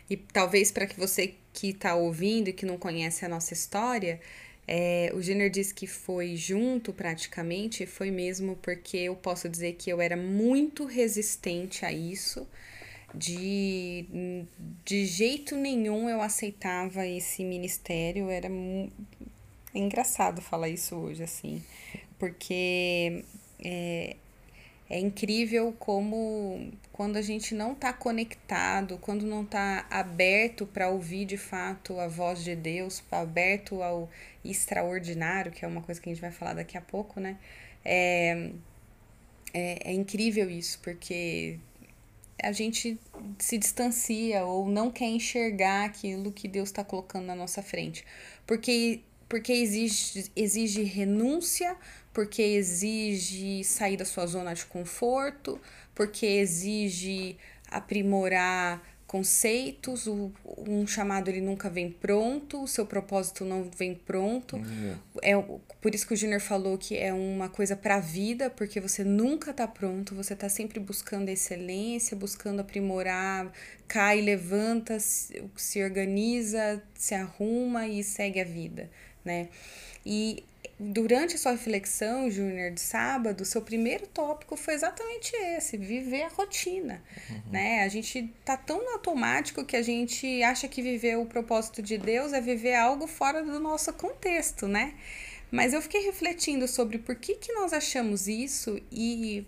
E 0.08 0.16
talvez 0.16 0.70
para 0.70 0.86
que 0.86 0.98
você 0.98 1.34
que 1.52 1.70
está 1.70 1.94
ouvindo 1.94 2.48
e 2.48 2.52
que 2.52 2.66
não 2.66 2.76
conhece 2.76 3.24
a 3.24 3.28
nossa 3.28 3.54
história, 3.54 4.20
é, 4.66 5.10
o 5.14 5.20
Jenner 5.20 5.50
disse 5.50 5.74
que 5.74 5.86
foi 5.86 6.36
junto 6.36 6.92
praticamente, 6.92 7.86
foi 7.86 8.10
mesmo 8.10 8.56
porque 8.56 8.96
eu 8.96 9.14
posso 9.14 9.48
dizer 9.48 9.74
que 9.74 9.90
eu 9.90 10.00
era 10.00 10.16
muito 10.16 10.84
resistente 10.84 11.84
a 11.84 11.92
isso. 11.92 12.46
De, 13.14 14.06
de 14.84 15.06
jeito 15.06 15.54
nenhum 15.54 16.10
eu 16.10 16.20
aceitava 16.20 17.06
esse 17.06 17.44
ministério, 17.44 18.28
era 18.28 18.48
é 18.48 19.78
engraçado 19.78 20.40
falar 20.40 20.68
isso 20.68 20.96
hoje, 20.96 21.22
assim, 21.22 21.62
porque 22.18 23.24
é, 23.64 24.16
é 24.88 24.98
incrível 24.98 25.74
como 25.78 26.72
quando 26.92 27.16
a 27.16 27.22
gente 27.22 27.54
não 27.54 27.72
está 27.72 27.92
conectado, 27.92 28.98
quando 28.98 29.24
não 29.24 29.42
está 29.42 29.86
aberto 29.90 30.66
para 30.66 30.88
ouvir 30.88 31.24
de 31.24 31.36
fato 31.36 31.98
a 31.98 32.06
voz 32.06 32.44
de 32.44 32.54
Deus, 32.54 33.02
aberto 33.10 33.82
ao 33.82 34.10
extraordinário, 34.44 35.50
que 35.50 35.64
é 35.64 35.68
uma 35.68 35.80
coisa 35.80 36.00
que 36.00 36.08
a 36.08 36.12
gente 36.12 36.20
vai 36.20 36.30
falar 36.30 36.54
daqui 36.54 36.76
a 36.76 36.80
pouco, 36.80 37.18
né? 37.18 37.38
É, 37.84 38.50
é, 39.54 39.90
é 39.90 39.92
incrível 39.92 40.50
isso, 40.50 40.78
porque 40.82 41.58
a 42.42 42.52
gente 42.52 42.98
se 43.38 43.56
distancia 43.56 44.44
ou 44.44 44.68
não 44.68 44.90
quer 44.90 45.06
enxergar 45.06 45.84
aquilo 45.84 46.30
que 46.32 46.46
Deus 46.46 46.68
está 46.68 46.84
colocando 46.84 47.26
na 47.26 47.34
nossa 47.34 47.62
frente. 47.62 48.04
Porque, 48.46 49.00
porque 49.28 49.52
exige, 49.52 50.30
exige 50.36 50.82
renúncia, 50.82 51.76
porque 52.12 52.42
exige 52.42 53.64
sair 53.64 53.96
da 53.96 54.04
sua 54.04 54.26
zona 54.26 54.54
de 54.54 54.64
conforto, 54.66 55.60
porque 55.94 56.26
exige 56.26 57.36
aprimorar 57.68 58.82
conceitos, 59.14 60.08
o, 60.08 60.32
um 60.66 60.84
chamado 60.88 61.28
ele 61.28 61.40
nunca 61.40 61.70
vem 61.70 61.88
pronto, 61.88 62.64
o 62.64 62.66
seu 62.66 62.84
propósito 62.84 63.44
não 63.44 63.62
vem 63.62 63.94
pronto. 63.94 64.56
Uhum. 64.56 64.96
É 65.22 65.34
por 65.80 65.94
isso 65.94 66.04
que 66.04 66.14
o 66.14 66.16
Junior 66.16 66.40
falou 66.40 66.76
que 66.76 66.96
é 66.96 67.12
uma 67.12 67.48
coisa 67.48 67.76
para 67.76 67.94
a 67.94 68.00
vida, 68.00 68.50
porque 68.50 68.80
você 68.80 69.04
nunca 69.04 69.52
está 69.52 69.68
pronto, 69.68 70.16
você 70.16 70.32
está 70.32 70.48
sempre 70.48 70.80
buscando 70.80 71.28
excelência, 71.28 72.16
buscando 72.16 72.58
aprimorar, 72.58 73.52
cai, 73.86 74.20
levanta, 74.20 74.98
se, 74.98 75.44
se 75.54 75.80
organiza, 75.84 76.82
se 76.94 77.14
arruma 77.14 77.86
e 77.86 78.02
segue 78.02 78.40
a 78.40 78.44
vida, 78.44 78.90
né? 79.24 79.48
E 80.04 80.44
durante 80.78 81.36
a 81.36 81.38
sua 81.38 81.52
reflexão, 81.52 82.30
Júnior, 82.30 82.72
de 82.72 82.80
sábado, 82.80 83.44
seu 83.44 83.62
primeiro 83.62 84.06
tópico 84.06 84.56
foi 84.56 84.74
exatamente 84.74 85.34
esse, 85.36 85.76
viver 85.76 86.22
a 86.22 86.28
rotina, 86.28 87.02
uhum. 87.30 87.52
né? 87.52 87.84
A 87.84 87.88
gente 87.88 88.32
tá 88.44 88.56
tão 88.56 88.92
automático 88.92 89.64
que 89.64 89.76
a 89.76 89.82
gente 89.82 90.42
acha 90.42 90.68
que 90.68 90.82
viver 90.82 91.16
o 91.16 91.26
propósito 91.26 91.82
de 91.82 91.96
Deus 91.96 92.32
é 92.32 92.40
viver 92.40 92.74
algo 92.74 93.06
fora 93.06 93.42
do 93.42 93.58
nosso 93.60 93.92
contexto, 93.92 94.66
né? 94.66 94.94
Mas 95.50 95.72
eu 95.72 95.80
fiquei 95.80 96.00
refletindo 96.04 96.66
sobre 96.66 96.98
por 96.98 97.14
que 97.14 97.34
que 97.36 97.52
nós 97.52 97.72
achamos 97.72 98.26
isso 98.26 98.80
e 98.90 99.46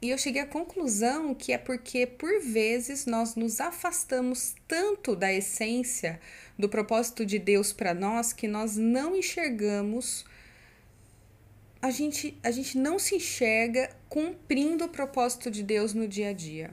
e 0.00 0.10
eu 0.10 0.18
cheguei 0.18 0.42
à 0.42 0.46
conclusão 0.46 1.34
que 1.34 1.52
é 1.52 1.58
porque, 1.58 2.06
por 2.06 2.40
vezes, 2.40 3.04
nós 3.04 3.34
nos 3.34 3.60
afastamos 3.60 4.54
tanto 4.68 5.16
da 5.16 5.32
essência 5.32 6.20
do 6.58 6.68
propósito 6.68 7.24
de 7.24 7.38
Deus 7.38 7.72
para 7.72 7.94
nós 7.94 8.32
que 8.32 8.48
nós 8.48 8.76
não 8.76 9.14
enxergamos 9.14 10.24
a 11.80 11.90
gente, 11.90 12.36
a 12.42 12.50
gente 12.50 12.76
não 12.76 12.98
se 12.98 13.16
enxerga 13.16 13.90
cumprindo 14.08 14.84
o 14.84 14.88
propósito 14.88 15.50
de 15.50 15.62
Deus 15.62 15.94
no 15.94 16.08
dia 16.08 16.30
a 16.30 16.32
dia. 16.32 16.70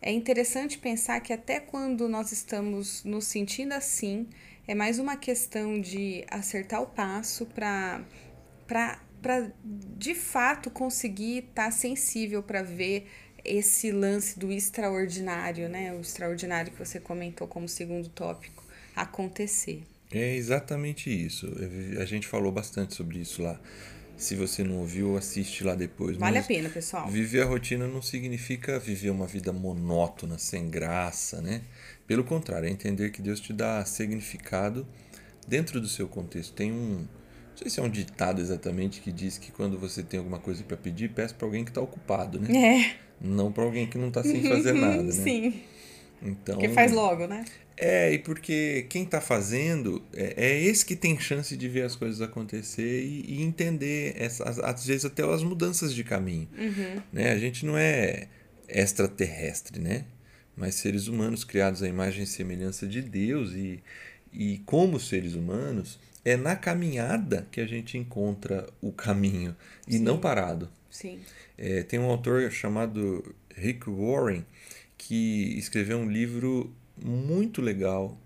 É 0.00 0.12
interessante 0.12 0.78
pensar 0.78 1.20
que 1.20 1.32
até 1.32 1.58
quando 1.58 2.06
nós 2.06 2.32
estamos 2.32 3.02
nos 3.02 3.24
sentindo 3.24 3.72
assim, 3.72 4.28
é 4.68 4.74
mais 4.74 4.98
uma 4.98 5.16
questão 5.16 5.80
de 5.80 6.24
acertar 6.30 6.82
o 6.82 6.86
passo 6.86 7.46
para 7.46 8.04
para 8.66 9.50
de 9.64 10.14
fato 10.14 10.70
conseguir 10.70 11.38
estar 11.38 11.66
tá 11.66 11.70
sensível 11.70 12.42
para 12.42 12.62
ver 12.62 13.08
esse 13.44 13.90
lance 13.90 14.38
do 14.38 14.52
extraordinário, 14.52 15.68
né? 15.68 15.94
O 15.94 16.00
extraordinário 16.00 16.72
que 16.72 16.78
você 16.78 17.00
comentou 17.00 17.46
como 17.46 17.68
segundo 17.68 18.08
tópico 18.08 18.65
acontecer. 18.96 19.84
É 20.10 20.34
exatamente 20.34 21.10
isso. 21.10 21.46
A 22.00 22.04
gente 22.04 22.26
falou 22.26 22.50
bastante 22.50 22.94
sobre 22.94 23.18
isso 23.18 23.42
lá. 23.42 23.60
Se 24.16 24.34
você 24.34 24.64
não 24.64 24.78
ouviu, 24.78 25.16
assiste 25.16 25.62
lá 25.62 25.74
depois. 25.74 26.16
Vale 26.16 26.36
Mas 26.36 26.44
a 26.44 26.48
pena, 26.48 26.70
pessoal. 26.70 27.06
Viver 27.08 27.42
a 27.42 27.44
rotina 27.44 27.86
não 27.86 28.00
significa 28.00 28.78
viver 28.78 29.10
uma 29.10 29.26
vida 29.26 29.52
monótona, 29.52 30.38
sem 30.38 30.70
graça, 30.70 31.42
né? 31.42 31.60
Pelo 32.06 32.24
contrário, 32.24 32.66
é 32.66 32.70
entender 32.70 33.10
que 33.10 33.20
Deus 33.20 33.40
te 33.40 33.52
dá 33.52 33.84
significado 33.84 34.86
dentro 35.46 35.80
do 35.80 35.88
seu 35.88 36.08
contexto. 36.08 36.54
Tem 36.54 36.72
um, 36.72 37.06
não 37.56 37.56
sei 37.56 37.70
se 37.70 37.80
é 37.80 37.82
um 37.82 37.90
ditado 37.90 38.40
exatamente 38.40 39.00
que 39.00 39.12
diz 39.12 39.38
que 39.38 39.50
quando 39.50 39.78
você 39.78 40.02
tem 40.02 40.18
alguma 40.18 40.38
coisa 40.38 40.62
para 40.62 40.76
pedir, 40.76 41.10
peça 41.10 41.34
para 41.34 41.46
alguém 41.46 41.64
que 41.64 41.70
está 41.70 41.80
ocupado, 41.80 42.40
né? 42.40 42.56
É. 42.56 42.96
Não 43.20 43.50
para 43.50 43.64
alguém 43.64 43.86
que 43.86 43.96
não 43.98 44.08
está 44.08 44.22
sem 44.22 44.42
fazer 44.42 44.74
nada, 44.74 45.02
né? 45.04 45.10
Sim. 45.12 45.62
Então. 46.22 46.58
Que 46.58 46.68
faz 46.68 46.92
logo, 46.92 47.26
né? 47.26 47.44
É, 47.76 48.10
e 48.10 48.18
porque 48.18 48.86
quem 48.88 49.02
está 49.02 49.20
fazendo 49.20 50.02
é, 50.14 50.46
é, 50.46 50.62
esse 50.62 50.84
que 50.84 50.96
tem 50.96 51.18
chance 51.20 51.54
de 51.56 51.68
ver 51.68 51.82
as 51.82 51.94
coisas 51.94 52.22
acontecer 52.22 53.02
e, 53.04 53.24
e 53.28 53.42
entender, 53.42 54.14
essas, 54.16 54.58
às 54.58 54.86
vezes, 54.86 55.04
até 55.04 55.22
as 55.22 55.42
mudanças 55.42 55.94
de 55.94 56.02
caminho. 56.02 56.48
Uhum. 56.56 57.02
Né? 57.12 57.32
A 57.32 57.38
gente 57.38 57.66
não 57.66 57.76
é 57.76 58.28
extraterrestre, 58.68 59.78
né? 59.78 60.04
Mas 60.56 60.76
seres 60.76 61.06
humanos 61.06 61.44
criados 61.44 61.82
à 61.82 61.88
imagem 61.88 62.24
e 62.24 62.26
semelhança 62.26 62.86
de 62.86 63.02
Deus 63.02 63.52
e, 63.52 63.82
e 64.32 64.58
como 64.64 64.98
seres 64.98 65.34
humanos, 65.34 65.98
é 66.24 66.34
na 66.34 66.56
caminhada 66.56 67.46
que 67.52 67.60
a 67.60 67.66
gente 67.66 67.98
encontra 67.98 68.66
o 68.80 68.90
caminho 68.90 69.54
e 69.86 69.92
Sim. 69.92 69.98
não 69.98 70.18
parado. 70.18 70.70
Sim. 70.90 71.20
É, 71.58 71.82
tem 71.82 72.00
um 72.00 72.06
autor 72.06 72.50
chamado 72.50 73.34
Rick 73.54 73.88
Warren 73.88 74.44
que 75.06 75.56
escreveu 75.56 75.98
um 75.98 76.10
livro 76.10 76.74
muito 77.00 77.62
legal. 77.62 78.18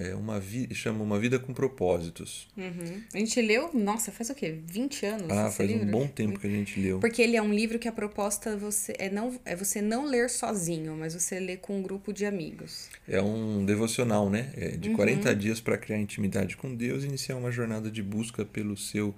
É 0.00 0.14
uma 0.14 0.40
vi 0.40 0.72
chama 0.74 1.04
Uma 1.04 1.18
Vida 1.18 1.38
com 1.38 1.52
Propósitos. 1.52 2.48
Uhum. 2.56 3.02
A 3.14 3.18
gente 3.18 3.40
leu, 3.40 3.70
nossa, 3.74 4.10
faz 4.10 4.30
o 4.30 4.34
quê? 4.34 4.58
20 4.66 5.06
anos? 5.06 5.30
Ah, 5.30 5.50
faz 5.50 5.70
livro? 5.70 5.86
um 5.86 5.90
bom 5.90 6.06
tempo 6.06 6.38
que 6.38 6.46
a 6.46 6.50
gente 6.50 6.80
leu. 6.80 6.98
Porque 6.98 7.22
ele 7.22 7.36
é 7.36 7.42
um 7.42 7.52
livro 7.52 7.78
que 7.78 7.86
a 7.86 7.92
proposta 7.92 8.56
você 8.56 8.94
é, 8.98 9.10
não, 9.10 9.38
é 9.44 9.54
você 9.54 9.80
não 9.80 10.04
ler 10.04 10.30
sozinho, 10.30 10.96
mas 10.96 11.14
você 11.14 11.38
lê 11.38 11.56
com 11.56 11.78
um 11.78 11.82
grupo 11.82 12.12
de 12.12 12.24
amigos. 12.24 12.88
É 13.08 13.20
um 13.20 13.64
devocional, 13.64 14.30
né? 14.30 14.52
É 14.56 14.68
de 14.70 14.90
uhum. 14.90 14.96
40 14.96 15.34
dias 15.34 15.60
para 15.60 15.76
criar 15.76 15.98
intimidade 15.98 16.56
com 16.56 16.74
Deus 16.74 17.04
e 17.04 17.06
iniciar 17.06 17.36
uma 17.36 17.50
jornada 17.50 17.90
de 17.90 18.02
busca 18.02 18.44
pelo 18.44 18.76
seu 18.76 19.14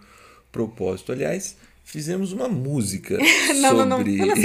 propósito. 0.51 1.13
Aliás, 1.13 1.57
fizemos 1.91 2.33
uma 2.33 2.49
música 2.49 3.19
não, 3.19 3.27
sobre, 3.85 4.17
não, 4.17 4.27
não, 4.27 4.37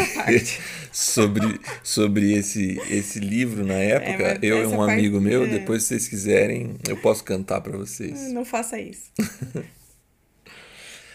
sobre, 0.92 1.60
sobre 1.84 2.34
esse, 2.34 2.82
esse 2.90 3.20
livro 3.20 3.64
na 3.64 3.76
é, 3.76 3.92
época. 3.92 4.24
É, 4.24 4.40
eu 4.42 4.64
e 4.64 4.66
um 4.66 4.78
parte, 4.78 4.94
amigo 4.94 5.22
meu, 5.22 5.44
é... 5.44 5.48
depois 5.48 5.84
se 5.84 5.90
vocês 5.90 6.08
quiserem, 6.08 6.76
eu 6.88 6.98
posso 6.98 7.24
cantar 7.24 7.62
para 7.62 7.78
vocês. 7.78 8.34
Não 8.34 8.44
faça 8.44 8.80
isso. 8.80 9.12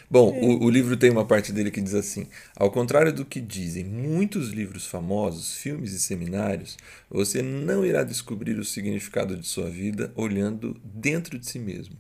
Bom, 0.09 0.33
é. 0.35 0.41
o, 0.41 0.65
o 0.65 0.71
livro 0.71 0.97
tem 0.97 1.11
uma 1.11 1.25
parte 1.25 1.53
dele 1.53 1.71
que 1.71 1.81
diz 1.81 1.95
assim: 1.95 2.29
Ao 2.55 2.71
contrário 2.71 3.13
do 3.13 3.25
que 3.25 3.41
dizem 3.41 3.85
muitos 3.85 4.51
livros 4.51 4.87
famosos, 4.87 5.57
filmes 5.57 5.93
e 5.93 5.99
seminários, 5.99 6.77
você 7.09 7.43
não 7.43 7.85
irá 7.85 8.05
descobrir 8.05 8.57
o 8.59 8.65
significado 8.65 9.37
de 9.37 9.47
sua 9.47 9.69
vida 9.69 10.13
olhando 10.15 10.81
dentro 10.85 11.37
de 11.39 11.49
si 11.49 11.59
mesmo. 11.59 11.97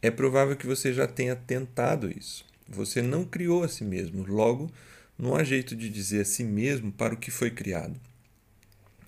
É 0.00 0.10
provável 0.10 0.56
que 0.56 0.66
você 0.66 0.94
já 0.94 1.06
tenha 1.06 1.36
tentado 1.36 2.10
isso. 2.10 2.49
Você 2.70 3.02
não 3.02 3.24
criou 3.24 3.64
a 3.64 3.68
si 3.68 3.82
mesmo, 3.82 4.24
logo, 4.24 4.70
não 5.18 5.34
há 5.34 5.42
jeito 5.42 5.74
de 5.74 5.90
dizer 5.90 6.20
a 6.20 6.24
si 6.24 6.44
mesmo 6.44 6.92
para 6.92 7.12
o 7.12 7.16
que 7.16 7.30
foi 7.30 7.50
criado. 7.50 8.00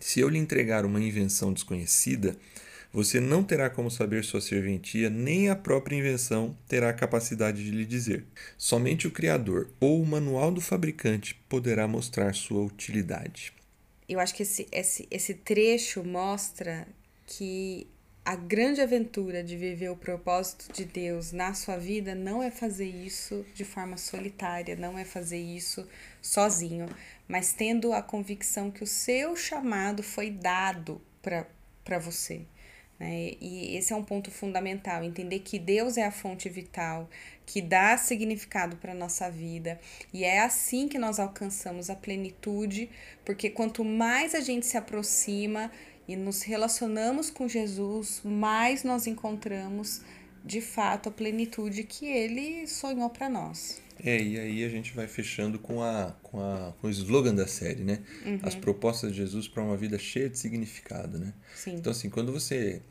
Se 0.01 0.19
eu 0.19 0.29
lhe 0.29 0.39
entregar 0.39 0.85
uma 0.85 1.01
invenção 1.01 1.53
desconhecida, 1.53 2.37
você 2.93 3.21
não 3.21 3.45
terá 3.45 3.71
como 3.71 3.89
saber 3.89 4.25
sua 4.25 4.41
serventia, 4.41 5.09
nem 5.09 5.49
a 5.49 5.57
própria 5.57 5.97
invenção 5.97 6.57
terá 6.69 6.91
a 6.91 6.93
capacidade 6.93 7.65
de 7.65 7.71
lhe 7.71 7.87
dizer. 7.87 8.27
Somente 8.59 9.07
o 9.07 9.13
Criador 9.13 9.71
ou 9.81 10.03
o 10.03 10.07
manual 10.07 10.51
do 10.51 10.61
fabricante 10.61 11.35
poderá 11.49 11.87
mostrar 11.87 12.35
sua 12.35 12.63
utilidade. 12.63 13.53
Eu 14.09 14.21
acho 14.21 14.35
que 14.35 14.43
esse, 14.43 14.67
esse, 14.73 15.09
esse 15.11 15.35
trecho 15.35 16.05
mostra 16.05 16.87
que 17.27 17.87
a 18.25 18.37
grande 18.37 18.81
aventura 18.81 19.43
de 19.43 19.57
viver 19.57 19.91
o 19.91 19.97
propósito 19.97 20.73
de 20.73 20.85
Deus 20.85 21.33
na 21.33 21.55
sua 21.55 21.77
vida 21.77 22.15
não 22.15 22.41
é 22.41 22.53
fazer 22.53 22.87
isso 22.87 23.45
de 23.53 23.65
forma 23.65 23.97
solitária, 23.97 24.77
não 24.77 24.97
é 24.97 25.05
fazer 25.05 25.41
isso 25.41 25.87
sozinho, 26.21 26.87
mas 27.27 27.53
tendo 27.53 27.93
a 27.93 28.01
convicção 28.01 28.71
que 28.71 28.85
o 28.85 28.87
seu 28.87 29.35
chamado 29.35 30.05
foi 30.05 30.31
dado 30.31 31.01
para 31.21 31.99
você. 31.99 32.43
Né? 33.03 33.33
E 33.41 33.77
esse 33.77 33.93
é 33.93 33.97
um 33.97 34.05
ponto 34.05 34.31
fundamental: 34.31 35.03
entender 35.03 35.41
que 35.41 35.59
Deus 35.59 35.97
é 35.97 36.05
a 36.05 36.13
fonte 36.13 36.49
vital, 36.49 37.11
que 37.45 37.61
dá 37.61 37.97
significado 37.97 38.77
para 38.77 38.93
a 38.93 38.95
nossa 38.95 39.29
vida, 39.29 39.81
e 40.13 40.23
é 40.23 40.41
assim 40.41 40.87
que 40.87 40.99
nós 40.99 41.19
alcançamos 41.19 41.91
a 41.91 41.97
plenitude, 41.97 42.89
porque 43.25 43.51
quanto 43.51 43.85
mais 43.85 44.33
a 44.33 44.41
gente 44.41 44.65
se 44.65 44.77
aproxima, 44.77 45.73
e 46.13 46.17
nos 46.17 46.43
relacionamos 46.43 47.31
com 47.31 47.49
Jesus, 47.49 48.21
mais 48.23 48.85
nós 48.85 49.07
encontramos 49.07 50.03
de 50.45 50.61
fato 50.61 51.09
a 51.09 51.13
plenitude 51.13 51.85
que 51.85 52.07
ele 52.07 52.67
sonhou 52.67 53.09
para 53.09 53.29
nós. 53.29 53.81
É, 54.05 54.21
e 54.21 54.39
aí 54.39 54.65
a 54.65 54.69
gente 54.69 54.93
vai 54.93 55.07
fechando 55.07 55.59
com, 55.59 55.83
a, 55.83 56.15
com, 56.23 56.41
a, 56.41 56.73
com 56.81 56.87
o 56.87 56.91
slogan 56.91 57.35
da 57.35 57.47
série, 57.47 57.85
né? 57.85 58.01
Uhum. 58.27 58.41
As 58.43 58.55
propostas 58.55 59.13
de 59.13 59.19
Jesus 59.19 59.47
para 59.47 59.63
uma 59.63 59.77
vida 59.77 59.99
cheia 59.99 60.29
de 60.29 60.39
significado, 60.39 61.19
né? 61.19 61.33
Sim. 61.55 61.77
Então, 61.77 61.93
assim, 61.93 62.11
quando 62.11 62.33
você 62.33 62.83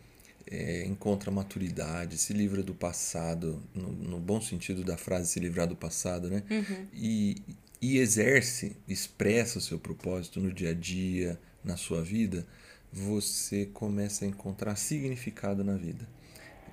é, 0.50 0.86
encontra 0.86 1.30
maturidade, 1.30 2.18
se 2.18 2.34
livra 2.34 2.64
do 2.64 2.74
passado, 2.74 3.62
no, 3.76 3.92
no, 3.92 4.20
bom 4.20 4.40
sentido 4.40 4.84
da 4.84 4.96
frase, 4.96 5.28
se 5.28 5.40
livrar 5.40 5.68
do 5.68 5.76
passado, 5.76 6.30
né? 6.30 6.44
Uhum. 6.50 6.88
E, 6.94 7.42
e 7.82 7.98
exerce, 7.98 8.78
expressa 8.88 9.60
o 9.60 9.62
seu 9.62 9.78
propósito 9.78 10.40
no 10.40 10.52
dia 10.52 10.70
a 10.70 10.74
dia, 10.74 11.38
na 11.64 11.78
sua 11.78 12.02
vida, 12.02 12.48
você 12.92 13.66
começa 13.68 14.26
a 14.26 14.28
encontrar 14.28 14.76
significado 14.76 15.64
na 15.64 15.76
vida. 15.76 16.08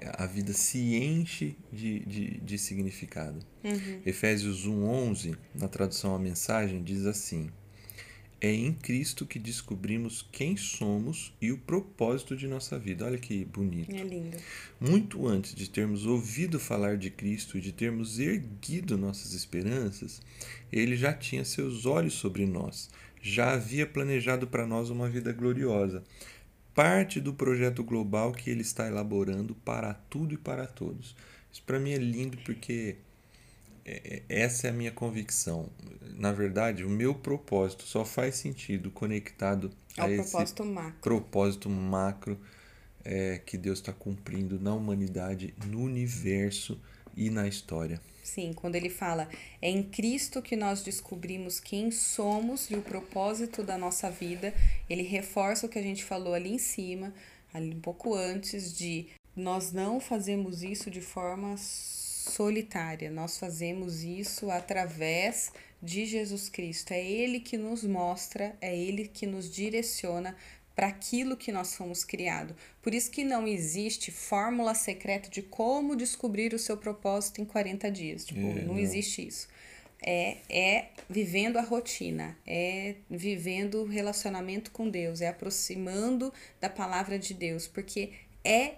A 0.01 0.27
vida 0.27 0.53
se 0.53 0.97
enche 0.97 1.57
de, 1.73 2.01
de, 2.01 2.41
de 2.41 2.59
significado. 2.59 3.39
Uhum. 3.65 4.01
Efésios 4.07 4.67
1,11, 4.67 5.37
na 5.55 5.69
tradução 5.69 6.15
à 6.15 6.19
mensagem, 6.19 6.83
diz 6.85 7.05
assim: 7.05 7.51
É 8.41 8.53
em 8.53 8.73
Cristo 8.73 9.27
que 9.27 9.41
descobrimos 9.41 10.25
quem 10.31 10.57
somos 10.57 11.35
e 11.41 11.51
o 11.51 11.59
propósito 11.59 12.37
de 12.37 12.47
nossa 12.47 12.79
vida. 12.79 13.07
Olha 13.07 13.19
que 13.19 13.45
bonito. 13.45 13.93
É 13.93 14.05
lindo. 14.05 14.37
Muito 14.79 15.27
antes 15.27 15.53
de 15.53 15.69
termos 15.69 16.07
ouvido 16.07 16.61
falar 16.61 16.97
de 16.97 17.11
Cristo 17.11 17.59
e 17.59 17.61
de 17.61 17.73
termos 17.73 18.21
erguido 18.21 18.97
nossas 18.97 19.33
esperanças, 19.33 20.23
ele 20.71 20.97
já 20.97 21.13
tinha 21.13 21.45
seus 21.45 21.87
olhos 21.87 22.15
sobre 22.15 22.47
nós, 22.47 22.89
já 23.29 23.53
havia 23.53 23.87
planejado 23.87 24.47
para 24.47 24.67
nós 24.67 24.91
uma 24.91 25.09
vida 25.09 25.33
gloriosa. 25.33 26.03
Parte 26.75 27.21
do 27.21 27.35
projeto 27.35 27.83
global 27.83 28.33
que 28.33 28.51
ele 28.51 28.63
está 28.63 28.87
elaborando 28.87 29.55
para 29.55 29.95
tudo 29.95 30.35
e 30.35 30.39
para 30.39 30.67
todos. 30.67 31.15
Isso 31.53 31.63
para 31.65 31.79
mim 31.79 31.93
é 31.93 31.97
lindo 31.97 32.39
porque 32.39 32.97
é, 33.85 34.23
é, 34.29 34.43
essa 34.43 34.67
é 34.67 34.71
a 34.71 34.73
minha 34.73 34.93
convicção. 34.93 35.69
Na 36.17 36.33
verdade, 36.33 36.85
o 36.85 36.91
meu 36.91 37.15
propósito 37.15 37.85
só 37.85 38.05
faz 38.05 38.37
sentido 38.37 38.91
conectado 38.91 39.71
Ao 39.97 40.07
a 40.07 40.11
esse 40.11 40.31
propósito 40.31 40.65
macro. 40.65 41.01
propósito 41.01 41.69
macro 41.71 42.39
é, 43.05 43.39
que 43.39 43.57
Deus 43.57 43.79
está 43.79 43.93
cumprindo 43.93 44.61
na 44.61 44.75
humanidade, 44.75 45.55
no 45.67 45.81
universo 45.81 46.81
e 47.17 47.31
na 47.31 47.49
história. 47.49 48.01
Sim, 48.29 48.53
quando 48.53 48.77
ele 48.77 48.91
fala, 48.91 49.27
é 49.61 49.71
em 49.71 49.83
Cristo 49.83 50.43
que 50.43 50.55
nós 50.55 50.83
descobrimos 50.83 51.59
quem 51.59 51.91
somos 51.91 52.71
e 52.71 52.75
o 52.75 52.83
propósito 52.83 53.63
da 53.63 53.79
nossa 53.79 54.11
vida, 54.11 54.53
ele 54.89 55.03
reforça 55.03 55.65
o 55.65 55.69
que 55.69 55.79
a 55.79 55.83
gente 55.83 56.05
falou 56.05 56.35
ali 56.35 56.53
em 56.53 56.59
cima, 56.59 57.15
ali 57.55 57.75
um 57.75 57.81
pouco 57.81 58.15
antes, 58.15 58.77
de 58.77 59.07
nós 59.35 59.73
não 59.73 59.99
fazemos 59.99 60.63
isso 60.63 60.91
de 60.91 61.01
forma 61.01 61.57
solitária, 61.57 63.11
nós 63.11 63.39
fazemos 63.39 64.05
isso 64.05 64.51
através 64.51 65.51
de 65.83 66.05
Jesus 66.05 66.51
Cristo. 66.51 66.93
É 66.93 67.03
Ele 67.03 67.41
que 67.41 67.57
nos 67.57 67.83
mostra, 67.83 68.55
é 68.61 68.77
Ele 68.77 69.09
que 69.09 69.27
nos 69.27 69.51
direciona 69.51 70.37
para 70.79 70.87
aquilo 70.87 71.37
que 71.37 71.51
nós 71.51 71.75
fomos 71.75 72.05
criados. 72.05 72.55
Por 72.81 72.95
isso 72.95 73.11
que 73.11 73.25
não 73.25 73.49
existe 73.49 74.13
fórmula 74.13 74.77
secreta 74.77 75.29
de 75.29 75.43
como 75.43 75.97
descobrir 75.97 76.55
o 76.55 76.59
seu 76.59 76.77
propósito 76.77 77.41
em 77.41 77.45
40 77.45 77.91
dias. 77.91 78.25
Tipo, 78.25 78.39
É, 78.39 78.55
não, 78.63 78.75
não. 78.75 78.79
existe 78.79 79.27
isso. 79.27 79.49
É, 80.01 80.37
é 80.49 80.91
vivendo 81.11 81.57
a 81.57 81.63
rotina, 81.63 82.39
é 82.47 82.95
vivendo 83.11 83.83
o 83.83 83.87
relacionamento 83.87 84.71
com 84.71 84.89
Deus, 84.89 85.21
é 85.21 85.27
aproximando 85.27 86.33
da 86.61 86.71
palavra 86.71 87.19
de 87.19 87.35
Deus, 87.35 87.67
porque 87.67 88.13
é 88.45 88.75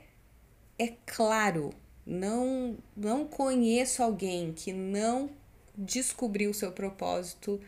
é 0.78 0.94
claro, 1.04 1.68
não 2.06 2.78
não 2.96 3.26
conheço 3.26 4.02
alguém 4.02 4.54
que 4.54 4.72
não 4.72 5.28
descobriu 5.76 6.50
o 6.50 6.54
seu 6.54 6.72
propósito 6.72 7.60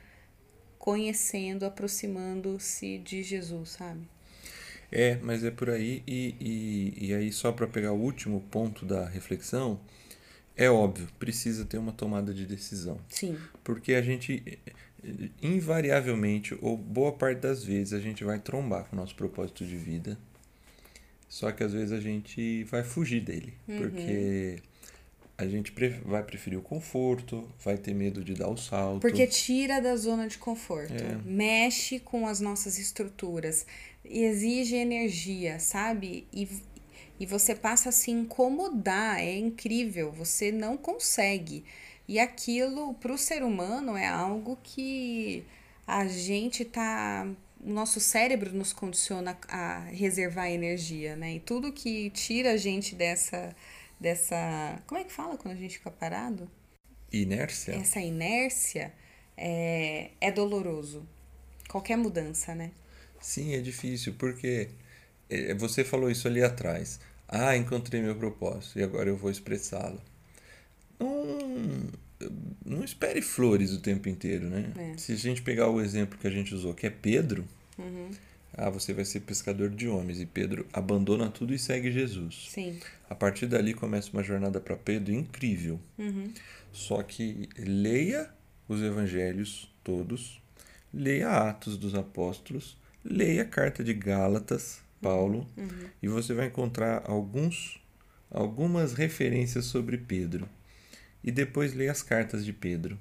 conhecendo, 0.78 1.66
aproximando-se 1.66 2.96
de 2.96 3.22
Jesus, 3.22 3.72
sabe? 3.72 4.08
É, 4.92 5.18
mas 5.22 5.42
é 5.42 5.50
por 5.50 5.70
aí. 5.70 6.02
E, 6.06 6.36
e, 6.38 7.06
e 7.08 7.14
aí, 7.14 7.32
só 7.32 7.50
para 7.50 7.66
pegar 7.66 7.92
o 7.92 7.98
último 8.00 8.42
ponto 8.50 8.84
da 8.84 9.08
reflexão, 9.08 9.80
é 10.54 10.70
óbvio, 10.70 11.08
precisa 11.18 11.64
ter 11.64 11.78
uma 11.78 11.92
tomada 11.92 12.32
de 12.34 12.44
decisão. 12.44 13.00
Sim. 13.08 13.36
Porque 13.64 13.94
a 13.94 14.02
gente, 14.02 14.42
invariavelmente, 15.42 16.56
ou 16.60 16.76
boa 16.76 17.12
parte 17.12 17.38
das 17.40 17.64
vezes, 17.64 17.92
a 17.92 18.00
gente 18.00 18.22
vai 18.22 18.38
trombar 18.38 18.84
com 18.84 18.96
o 18.96 18.98
nosso 18.98 19.14
propósito 19.14 19.64
de 19.64 19.76
vida. 19.76 20.18
Só 21.28 21.50
que 21.50 21.64
às 21.64 21.72
vezes 21.72 21.92
a 21.92 22.00
gente 22.00 22.64
vai 22.64 22.84
fugir 22.84 23.20
dele. 23.20 23.54
Porque 23.66 24.58
a 25.38 25.46
gente 25.46 25.72
vai 26.04 26.22
preferir 26.22 26.58
o 26.58 26.62
conforto, 26.62 27.48
vai 27.64 27.78
ter 27.78 27.94
medo 27.94 28.22
de 28.22 28.34
dar 28.34 28.48
o 28.48 28.56
salto. 28.58 29.00
Porque 29.00 29.26
tira 29.26 29.80
da 29.80 29.96
zona 29.96 30.28
de 30.28 30.36
conforto, 30.36 30.92
É. 30.92 31.18
mexe 31.24 31.98
com 31.98 32.26
as 32.26 32.38
nossas 32.40 32.78
estruturas, 32.78 33.66
exige 34.12 34.76
energia, 34.76 35.58
sabe? 35.58 36.26
E, 36.32 36.48
e 37.18 37.26
você 37.26 37.54
passa 37.54 37.88
a 37.88 37.92
se 37.92 38.10
incomodar, 38.10 39.18
é 39.20 39.36
incrível, 39.36 40.12
você 40.12 40.52
não 40.52 40.76
consegue. 40.76 41.64
E 42.06 42.18
aquilo, 42.18 42.94
para 42.94 43.12
o 43.12 43.18
ser 43.18 43.42
humano, 43.42 43.96
é 43.96 44.06
algo 44.06 44.58
que 44.62 45.44
a 45.86 46.06
gente 46.06 46.64
tá. 46.64 47.26
O 47.60 47.70
nosso 47.70 48.00
cérebro 48.00 48.52
nos 48.52 48.72
condiciona 48.72 49.38
a 49.48 49.78
reservar 49.84 50.50
energia, 50.50 51.14
né? 51.14 51.34
E 51.34 51.40
tudo 51.40 51.72
que 51.72 52.10
tira 52.10 52.52
a 52.52 52.56
gente 52.56 52.94
dessa. 52.94 53.54
dessa 54.00 54.82
como 54.86 55.00
é 55.00 55.04
que 55.04 55.12
fala 55.12 55.36
quando 55.36 55.54
a 55.54 55.58
gente 55.58 55.78
fica 55.78 55.90
parado? 55.90 56.50
Inércia? 57.12 57.74
essa 57.74 58.00
inércia 58.00 58.92
é, 59.36 60.10
é 60.20 60.32
doloroso. 60.32 61.06
Qualquer 61.68 61.96
mudança, 61.96 62.54
né? 62.54 62.72
Sim, 63.22 63.54
é 63.54 63.60
difícil, 63.60 64.14
porque 64.18 64.68
eh, 65.30 65.54
você 65.54 65.84
falou 65.84 66.10
isso 66.10 66.28
ali 66.28 66.42
atrás. 66.42 67.00
Ah, 67.28 67.56
encontrei 67.56 68.02
meu 68.02 68.14
propósito 68.14 68.78
e 68.78 68.82
agora 68.82 69.08
eu 69.08 69.16
vou 69.16 69.30
expressá-lo. 69.30 70.00
Não, 71.00 71.90
não 72.64 72.84
espere 72.84 73.22
flores 73.22 73.72
o 73.72 73.80
tempo 73.80 74.08
inteiro, 74.08 74.48
né? 74.48 74.72
É. 74.76 74.98
Se 74.98 75.12
a 75.12 75.16
gente 75.16 75.40
pegar 75.40 75.68
o 75.68 75.80
exemplo 75.80 76.18
que 76.18 76.26
a 76.26 76.30
gente 76.30 76.54
usou, 76.54 76.74
que 76.74 76.86
é 76.86 76.90
Pedro, 76.90 77.44
ah, 78.54 78.68
você 78.68 78.92
vai 78.92 79.04
ser 79.04 79.20
pescador 79.20 79.70
de 79.70 79.88
homens, 79.88 80.20
e 80.20 80.26
Pedro 80.26 80.66
abandona 80.72 81.30
tudo 81.30 81.54
e 81.54 81.58
segue 81.58 81.90
Jesus. 81.90 82.48
Sim. 82.50 82.78
A 83.08 83.14
partir 83.14 83.46
dali 83.46 83.72
começa 83.72 84.10
uma 84.12 84.22
jornada 84.22 84.60
para 84.60 84.76
Pedro 84.76 85.12
incrível. 85.12 85.80
Só 86.72 87.02
que 87.02 87.48
leia 87.58 88.30
os 88.68 88.82
evangelhos 88.82 89.72
todos, 89.82 90.40
leia 90.92 91.30
Atos 91.30 91.76
dos 91.76 91.94
Apóstolos, 91.94 92.76
leia 93.04 93.42
a 93.42 93.46
carta 93.46 93.82
de 93.82 93.92
Gálatas, 93.94 94.80
Paulo, 95.00 95.46
e 96.02 96.08
você 96.08 96.32
vai 96.34 96.46
encontrar 96.46 97.02
alguns 97.06 97.80
algumas 98.30 98.94
referências 98.94 99.66
sobre 99.66 99.98
Pedro. 99.98 100.48
E 101.22 101.30
depois 101.30 101.74
leia 101.74 101.92
as 101.92 102.02
cartas 102.02 102.44
de 102.44 102.52
Pedro. 102.52 102.98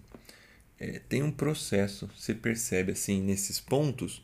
É, 0.80 1.00
tem 1.08 1.24
um 1.24 1.32
processo, 1.32 2.10
você 2.16 2.34
percebe 2.34 2.92
assim, 2.92 3.22
nesses 3.22 3.60
pontos, 3.60 4.24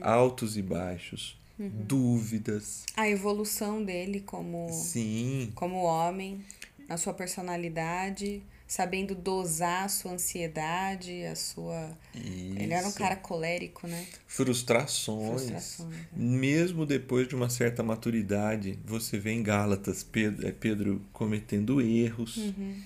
altos 0.00 0.56
e 0.56 0.62
baixos, 0.62 1.38
dúvidas. 1.58 2.84
A 2.96 3.08
evolução 3.08 3.84
dele 3.84 4.20
como, 4.20 4.68
Sim, 4.72 5.52
como 5.54 5.82
homem, 5.82 6.44
a 6.88 6.96
sua 6.96 7.12
personalidade, 7.12 8.42
sabendo 8.66 9.14
dosar 9.14 9.84
a 9.84 9.88
sua 9.88 10.12
ansiedade, 10.12 11.24
a 11.24 11.36
sua. 11.36 11.96
Ele 12.14 12.72
era 12.72 12.84
um 12.84 12.88
Isso. 12.88 12.98
cara 12.98 13.16
colérico, 13.16 13.86
né? 13.86 14.06
frustrações. 14.26 15.42
Frustrações, 15.42 15.90
né? 15.90 16.06
Mesmo 16.14 16.84
depois 16.84 17.28
de 17.28 17.34
uma 17.34 17.48
certa 17.48 17.82
maturidade, 17.82 18.78
você 18.84 19.18
vê 19.18 19.32
em 19.32 19.42
Gálatas 19.42 20.02
Pedro, 20.02 20.46
é, 20.46 20.52
Pedro 20.52 21.02
cometendo 21.12 21.80
erros. 21.80 22.36
Uhum. 22.36 22.82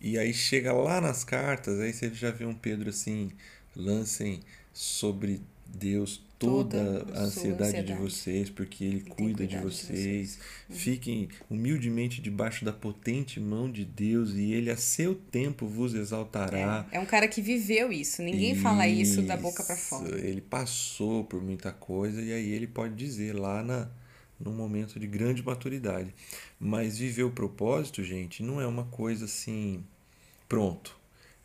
E 0.00 0.18
aí 0.18 0.34
chega 0.34 0.72
lá 0.72 1.00
nas 1.00 1.22
cartas, 1.22 1.78
aí 1.78 1.92
você 1.92 2.12
já 2.12 2.32
vê 2.32 2.44
um 2.44 2.54
Pedro 2.54 2.90
assim, 2.90 3.30
lancem 3.76 4.40
sobre 4.72 5.40
Deus 5.66 6.20
toda, 6.46 6.78
a 6.78 7.02
a 7.02 7.14
sua 7.14 7.22
ansiedade, 7.24 7.72
de 7.72 7.78
ansiedade. 7.78 8.00
vocês, 8.00 8.50
porque 8.50 8.84
ele 8.84 9.00
tem 9.00 9.14
cuida 9.14 9.46
de 9.46 9.56
cuidado 9.56 9.70
de 9.70 9.76
vocês. 9.76 10.38
Uhum. 10.68 10.76
Fiquem 10.76 11.28
humildemente 11.48 12.20
debaixo 12.20 12.64
da 12.64 12.72
potente 12.72 13.40
mão 13.40 13.70
de 13.70 13.84
Deus 13.84 14.34
e 14.34 14.52
ele 14.52 14.70
a 14.70 14.76
seu 14.76 15.14
tempo 15.14 15.66
vos 15.66 15.94
exaltará. 15.94 16.86
É 16.90 16.98
um 17.00 17.06
cara 17.06 17.28
que 17.28 17.40
viveu 17.40 17.92
isso. 17.92 18.22
Ninguém 18.22 18.54
fala 18.54 18.86
isso 18.86 19.22
da 19.22 19.36
boca 19.36 19.62
Isso, 19.62 19.76
fora. 19.76 20.18
Ele 20.18 20.40
passou 20.40 21.24
por 21.24 21.42
muita 21.42 21.72
coisa 21.72 22.20
e 22.20 22.32
aí 22.32 22.50
ele 22.50 22.66
pode 22.66 22.94
dizer 22.94 23.34
lá 23.34 23.62
na, 23.62 23.88
num 24.38 24.52
momento 24.52 24.98
de 24.98 25.06
grande 25.06 25.42
maturidade. 25.42 26.14
Mas 26.58 26.98
viver 26.98 27.24
o 27.24 27.30
propósito, 27.30 28.02
gente, 28.02 28.42
não 28.42 28.60
é 28.60 28.66
uma 28.66 28.84
coisa 28.84 29.24
assim, 29.24 29.84
pronto. 30.48 31.01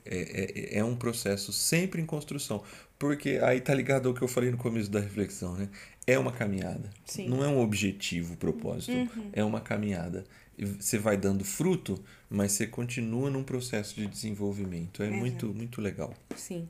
É, 0.09 0.75
é, 0.75 0.77
é 0.79 0.83
um 0.83 0.95
processo 0.95 1.51
sempre 1.51 2.01
em 2.01 2.05
construção. 2.05 2.63
Porque 2.97 3.39
aí 3.43 3.61
tá 3.61 3.73
ligado 3.73 4.09
ao 4.09 4.15
que 4.15 4.21
eu 4.21 4.27
falei 4.27 4.49
no 4.49 4.57
começo 4.57 4.89
da 4.89 4.99
reflexão, 4.99 5.55
né? 5.55 5.69
É 6.05 6.17
uma 6.17 6.31
caminhada. 6.31 6.89
Sim. 7.05 7.23
Uhum. 7.23 7.37
Não 7.37 7.43
é 7.43 7.47
um 7.47 7.59
objetivo, 7.59 8.35
propósito. 8.37 9.09
É 9.33 9.43
uma 9.43 9.61
caminhada. 9.61 10.25
Você 10.57 10.97
vai 10.97 11.15
dando 11.15 11.45
fruto, 11.45 12.03
mas 12.29 12.53
você 12.53 12.65
continua 12.65 13.29
num 13.29 13.43
processo 13.43 13.95
de 13.95 14.07
desenvolvimento. 14.07 15.03
É 15.03 15.09
muito, 15.09 15.47
muito 15.53 15.79
legal. 15.81 16.13
Sim. 16.35 16.67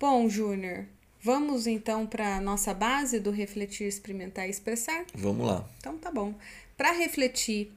Bom, 0.00 0.28
Júnior, 0.28 0.86
vamos 1.22 1.66
então 1.68 2.06
para 2.06 2.40
nossa 2.40 2.74
base 2.74 3.20
do 3.20 3.30
refletir, 3.30 3.86
experimentar 3.86 4.48
e 4.48 4.50
expressar? 4.50 5.04
Vamos 5.14 5.46
lá. 5.46 5.68
Então 5.78 5.96
tá 5.96 6.10
bom. 6.10 6.34
Para 6.76 6.90
refletir, 6.90 7.70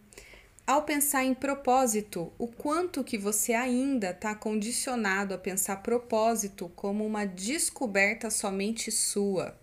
Ao 0.68 0.82
pensar 0.82 1.24
em 1.24 1.34
propósito, 1.34 2.34
o 2.38 2.46
quanto 2.46 3.02
que 3.02 3.18
você 3.18 3.54
ainda 3.54 4.10
está 4.10 4.36
condicionado 4.36 5.34
a 5.34 5.38
pensar 5.38 5.78
propósito 5.78 6.68
como 6.76 7.06
uma 7.06 7.24
descoberta 7.24 8.30
somente 8.30 8.92
sua, 8.92 9.58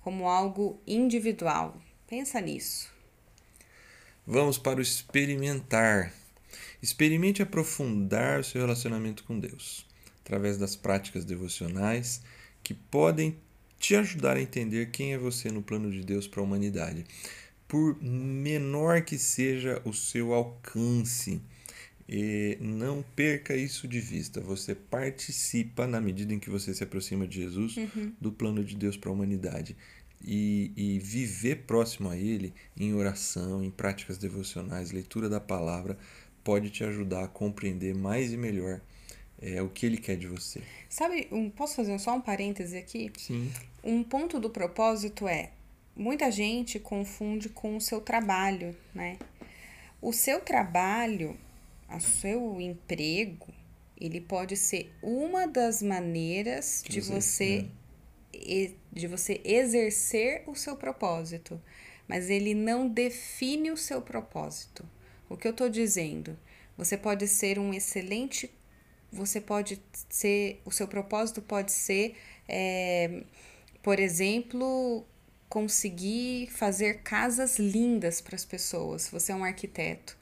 como 0.00 0.28
algo 0.28 0.78
individual. 0.86 1.80
Pensa 2.06 2.42
nisso. 2.42 2.90
Vamos 4.26 4.58
para 4.58 4.80
o 4.80 4.82
experimentar. 4.82 6.12
Experimente 6.82 7.40
aprofundar 7.40 8.40
o 8.40 8.44
seu 8.44 8.60
relacionamento 8.60 9.24
com 9.24 9.40
Deus 9.40 9.86
através 10.20 10.58
das 10.58 10.76
práticas 10.76 11.24
devocionais 11.24 12.20
que 12.62 12.74
podem 12.74 13.38
te 13.78 13.96
ajudar 13.96 14.36
a 14.36 14.42
entender 14.42 14.90
quem 14.90 15.14
é 15.14 15.18
você 15.18 15.50
no 15.50 15.62
plano 15.62 15.90
de 15.90 16.04
Deus 16.04 16.28
para 16.28 16.40
a 16.40 16.44
humanidade. 16.44 17.06
Por 17.72 17.96
menor 18.02 19.00
que 19.00 19.16
seja 19.16 19.80
o 19.82 19.94
seu 19.94 20.34
alcance, 20.34 21.40
não 22.60 23.02
perca 23.16 23.56
isso 23.56 23.88
de 23.88 23.98
vista. 23.98 24.42
Você 24.42 24.74
participa, 24.74 25.86
na 25.86 25.98
medida 25.98 26.34
em 26.34 26.38
que 26.38 26.50
você 26.50 26.74
se 26.74 26.84
aproxima 26.84 27.26
de 27.26 27.40
Jesus, 27.40 27.78
uhum. 27.78 28.12
do 28.20 28.30
plano 28.30 28.62
de 28.62 28.76
Deus 28.76 28.98
para 28.98 29.08
a 29.08 29.14
humanidade. 29.14 29.74
E, 30.22 30.70
e, 30.76 30.98
viver 30.98 31.62
próximo 31.66 32.10
a 32.10 32.16
Ele 32.18 32.52
em 32.76 32.92
oração, 32.92 33.64
em 33.64 33.70
práticas 33.70 34.18
devocionais, 34.18 34.92
leitura 34.92 35.30
da 35.30 35.40
palavra, 35.40 35.96
pode 36.44 36.68
te 36.68 36.84
ajudar 36.84 37.24
a 37.24 37.28
compreender 37.28 37.94
mais 37.94 38.34
e 38.34 38.36
melhor 38.36 38.82
é, 39.40 39.62
o 39.62 39.70
que 39.70 39.86
Ele 39.86 39.96
quer 39.96 40.18
de 40.18 40.26
você. 40.26 40.60
Sabe, 40.90 41.26
um, 41.32 41.48
posso 41.48 41.76
fazer 41.76 41.98
só 41.98 42.14
um 42.14 42.20
parêntese 42.20 42.76
aqui? 42.76 43.10
Sim. 43.16 43.50
Um 43.82 44.04
ponto 44.04 44.38
do 44.38 44.50
propósito 44.50 45.26
é: 45.26 45.52
muita 45.96 46.30
gente 46.30 46.78
confunde 46.78 47.48
com 47.48 47.76
o 47.76 47.80
seu 47.80 48.00
trabalho, 48.00 48.76
né? 48.94 49.18
O 50.00 50.12
seu 50.12 50.40
trabalho, 50.40 51.38
o 51.88 52.00
seu 52.00 52.60
emprego, 52.60 53.48
ele 53.96 54.20
pode 54.20 54.56
ser 54.56 54.92
uma 55.02 55.46
das 55.46 55.82
maneiras 55.82 56.82
de 56.88 57.00
você 57.00 57.68
de 58.90 59.06
você 59.06 59.40
exercer 59.44 60.42
o 60.46 60.54
seu 60.54 60.74
propósito, 60.74 61.60
mas 62.08 62.30
ele 62.30 62.54
não 62.54 62.88
define 62.88 63.70
o 63.70 63.76
seu 63.76 64.00
propósito. 64.00 64.88
O 65.28 65.36
que 65.36 65.46
eu 65.46 65.52
estou 65.52 65.68
dizendo? 65.68 66.36
Você 66.76 66.96
pode 66.96 67.28
ser 67.28 67.58
um 67.58 67.72
excelente, 67.72 68.50
você 69.12 69.40
pode 69.40 69.80
ser, 70.08 70.60
o 70.64 70.70
seu 70.70 70.88
propósito 70.88 71.42
pode 71.42 71.72
ser, 71.72 72.16
é, 72.48 73.22
por 73.82 74.00
exemplo, 74.00 75.06
conseguir 75.52 76.48
fazer 76.50 77.02
casas 77.02 77.58
lindas 77.58 78.22
para 78.22 78.34
as 78.34 78.42
pessoas. 78.42 79.10
Você 79.10 79.32
é 79.32 79.34
um 79.34 79.44
arquiteto, 79.44 80.16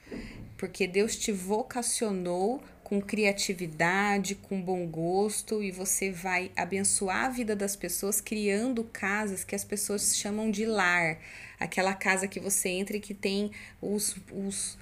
porque 0.58 0.88
Deus 0.88 1.14
te 1.14 1.30
vocacionou 1.30 2.60
com 2.82 3.00
criatividade, 3.00 4.34
com 4.34 4.60
bom 4.60 4.84
gosto 4.88 5.62
e 5.62 5.70
você 5.70 6.10
vai 6.10 6.50
abençoar 6.56 7.26
a 7.26 7.28
vida 7.28 7.54
das 7.54 7.76
pessoas 7.76 8.20
criando 8.20 8.82
casas 8.82 9.44
que 9.44 9.54
as 9.54 9.62
pessoas 9.62 10.16
chamam 10.16 10.50
de 10.50 10.66
lar. 10.66 11.20
Aquela 11.60 11.94
casa 11.94 12.26
que 12.26 12.40
você 12.40 12.68
entra 12.68 12.96
e 12.96 13.00
que 13.00 13.14
tem 13.14 13.52
os, 13.80 14.16
os, 14.32 14.76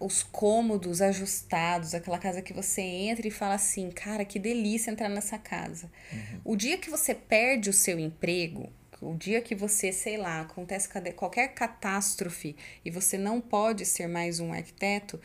os 0.00 0.24
cômodos 0.24 1.00
ajustados, 1.00 1.94
aquela 1.94 2.18
casa 2.18 2.42
que 2.42 2.52
você 2.52 2.82
entra 2.82 3.28
e 3.28 3.30
fala 3.30 3.54
assim: 3.54 3.88
cara, 3.92 4.24
que 4.24 4.40
delícia 4.40 4.90
entrar 4.90 5.08
nessa 5.08 5.38
casa. 5.38 5.88
Uhum. 6.12 6.40
O 6.44 6.56
dia 6.56 6.76
que 6.76 6.90
você 6.90 7.14
perde 7.14 7.70
o 7.70 7.72
seu 7.72 8.00
emprego, 8.00 8.68
o 9.00 9.14
dia 9.14 9.40
que 9.40 9.54
você, 9.54 9.92
sei 9.92 10.16
lá, 10.16 10.40
acontece 10.40 10.88
qualquer 11.14 11.48
catástrofe 11.48 12.56
e 12.84 12.90
você 12.90 13.18
não 13.18 13.40
pode 13.40 13.84
ser 13.84 14.06
mais 14.06 14.40
um 14.40 14.52
arquiteto, 14.52 15.20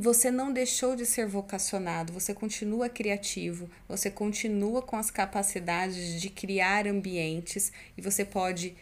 você 0.00 0.30
não 0.30 0.52
deixou 0.52 0.96
de 0.96 1.06
ser 1.06 1.26
vocacionado, 1.26 2.12
você 2.12 2.34
continua 2.34 2.88
criativo, 2.88 3.70
você 3.88 4.10
continua 4.10 4.82
com 4.82 4.96
as 4.96 5.10
capacidades 5.10 6.20
de 6.20 6.28
criar 6.28 6.88
ambientes 6.88 7.72
e 7.96 8.02
você 8.02 8.24
pode 8.24 8.74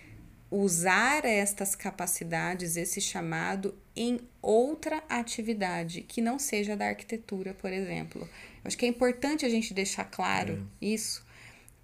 usar 0.51 1.25
estas 1.25 1.77
capacidades, 1.77 2.77
esse 2.77 3.01
chamado, 3.01 3.75
em 3.95 4.19
outra 4.43 5.05
atividade 5.09 6.01
que 6.01 6.21
não 6.21 6.39
seja 6.39 6.77
da 6.77 6.89
arquitetura, 6.89 7.55
por 7.55 7.73
exemplo. 7.73 8.23
Eu 8.23 8.29
acho 8.65 8.77
que 8.77 8.87
é 8.87 8.89
importante 8.89 9.45
a 9.45 9.49
gente 9.49 9.73
deixar 9.75 10.05
claro 10.05 10.67
é. 10.81 10.87
isso 10.87 11.25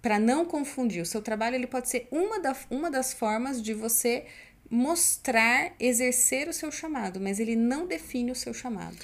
para 0.07 0.21
não 0.21 0.45
confundir. 0.45 1.01
O 1.01 1.05
seu 1.05 1.21
trabalho 1.21 1.57
ele 1.57 1.67
pode 1.67 1.89
ser 1.89 2.07
uma, 2.09 2.39
da, 2.39 2.55
uma 2.69 2.89
das 2.89 3.11
formas 3.11 3.61
de 3.61 3.73
você 3.73 4.23
mostrar, 4.69 5.73
exercer 5.77 6.47
o 6.47 6.53
seu 6.53 6.71
chamado, 6.71 7.19
mas 7.19 7.41
ele 7.41 7.57
não 7.57 7.85
define 7.85 8.31
o 8.31 8.35
seu 8.35 8.53
chamado. 8.53 8.95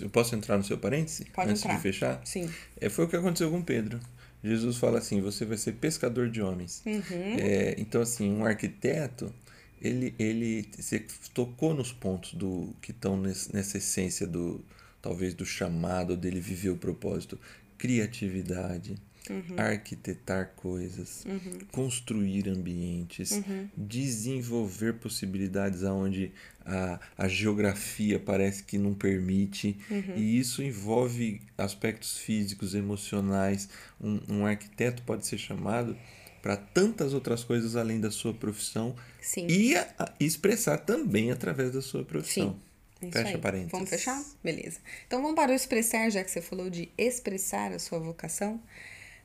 Eu 0.00 0.10
posso 0.10 0.34
entrar 0.34 0.58
no 0.58 0.64
seu 0.64 0.76
parêntese? 0.76 1.26
Pode 1.26 1.50
antes 1.50 1.62
entrar. 1.62 1.76
de 1.76 1.82
fechar? 1.82 2.20
Sim. 2.24 2.52
É, 2.80 2.88
foi 2.88 3.04
o 3.04 3.08
que 3.08 3.14
aconteceu 3.14 3.52
com 3.52 3.62
Pedro. 3.62 4.00
Jesus 4.42 4.78
fala 4.78 4.98
assim: 4.98 5.20
você 5.20 5.44
vai 5.44 5.56
ser 5.56 5.74
pescador 5.74 6.28
de 6.28 6.42
homens. 6.42 6.82
Uhum. 6.84 7.36
É, 7.38 7.76
então, 7.78 8.02
assim, 8.02 8.28
um 8.32 8.44
arquiteto, 8.44 9.32
ele, 9.80 10.12
ele 10.18 10.68
você 10.76 11.06
tocou 11.32 11.72
nos 11.72 11.92
pontos 11.92 12.34
do 12.34 12.74
que 12.82 12.90
estão 12.90 13.16
nessa 13.16 13.78
essência 13.78 14.26
do 14.26 14.60
talvez 15.00 15.34
do 15.34 15.46
chamado 15.46 16.16
dele 16.16 16.40
viver 16.40 16.70
o 16.70 16.76
propósito, 16.76 17.38
criatividade, 17.78 18.96
uhum. 19.30 19.56
arquitetar 19.56 20.52
coisas, 20.56 21.24
uhum. 21.24 21.58
construir 21.70 22.48
ambientes, 22.48 23.32
uhum. 23.32 23.68
desenvolver 23.76 24.94
possibilidades 24.94 25.84
aonde 25.84 26.32
a, 26.64 27.00
a 27.16 27.28
geografia 27.28 28.18
parece 28.18 28.62
que 28.62 28.78
não 28.78 28.94
permite. 28.94 29.76
Uhum. 29.90 30.16
E 30.16 30.38
isso 30.38 30.62
envolve 30.62 31.40
aspectos 31.56 32.18
físicos, 32.18 32.74
emocionais. 32.74 33.68
Um, 34.00 34.20
um 34.28 34.46
arquiteto 34.46 35.02
pode 35.02 35.26
ser 35.26 35.38
chamado 35.38 35.96
para 36.40 36.56
tantas 36.56 37.14
outras 37.14 37.44
coisas 37.44 37.76
além 37.76 38.00
da 38.00 38.10
sua 38.10 38.34
profissão 38.34 38.96
Sim. 39.20 39.46
e 39.48 39.76
a, 39.76 39.88
a 39.98 40.12
expressar 40.18 40.78
também 40.78 41.30
através 41.30 41.72
da 41.72 41.80
sua 41.80 42.04
profissão. 42.04 42.50
Sim. 42.50 42.72
Fecha 43.10 43.30
aí. 43.30 43.38
parênteses. 43.38 43.72
Vamos 43.72 43.90
fechar? 43.90 44.22
Beleza. 44.44 44.78
Então 45.06 45.20
vamos 45.20 45.34
para 45.34 45.50
o 45.50 45.54
expressar, 45.54 46.08
já 46.10 46.22
que 46.22 46.30
você 46.30 46.40
falou 46.40 46.70
de 46.70 46.88
expressar 46.96 47.72
a 47.72 47.78
sua 47.78 47.98
vocação. 47.98 48.60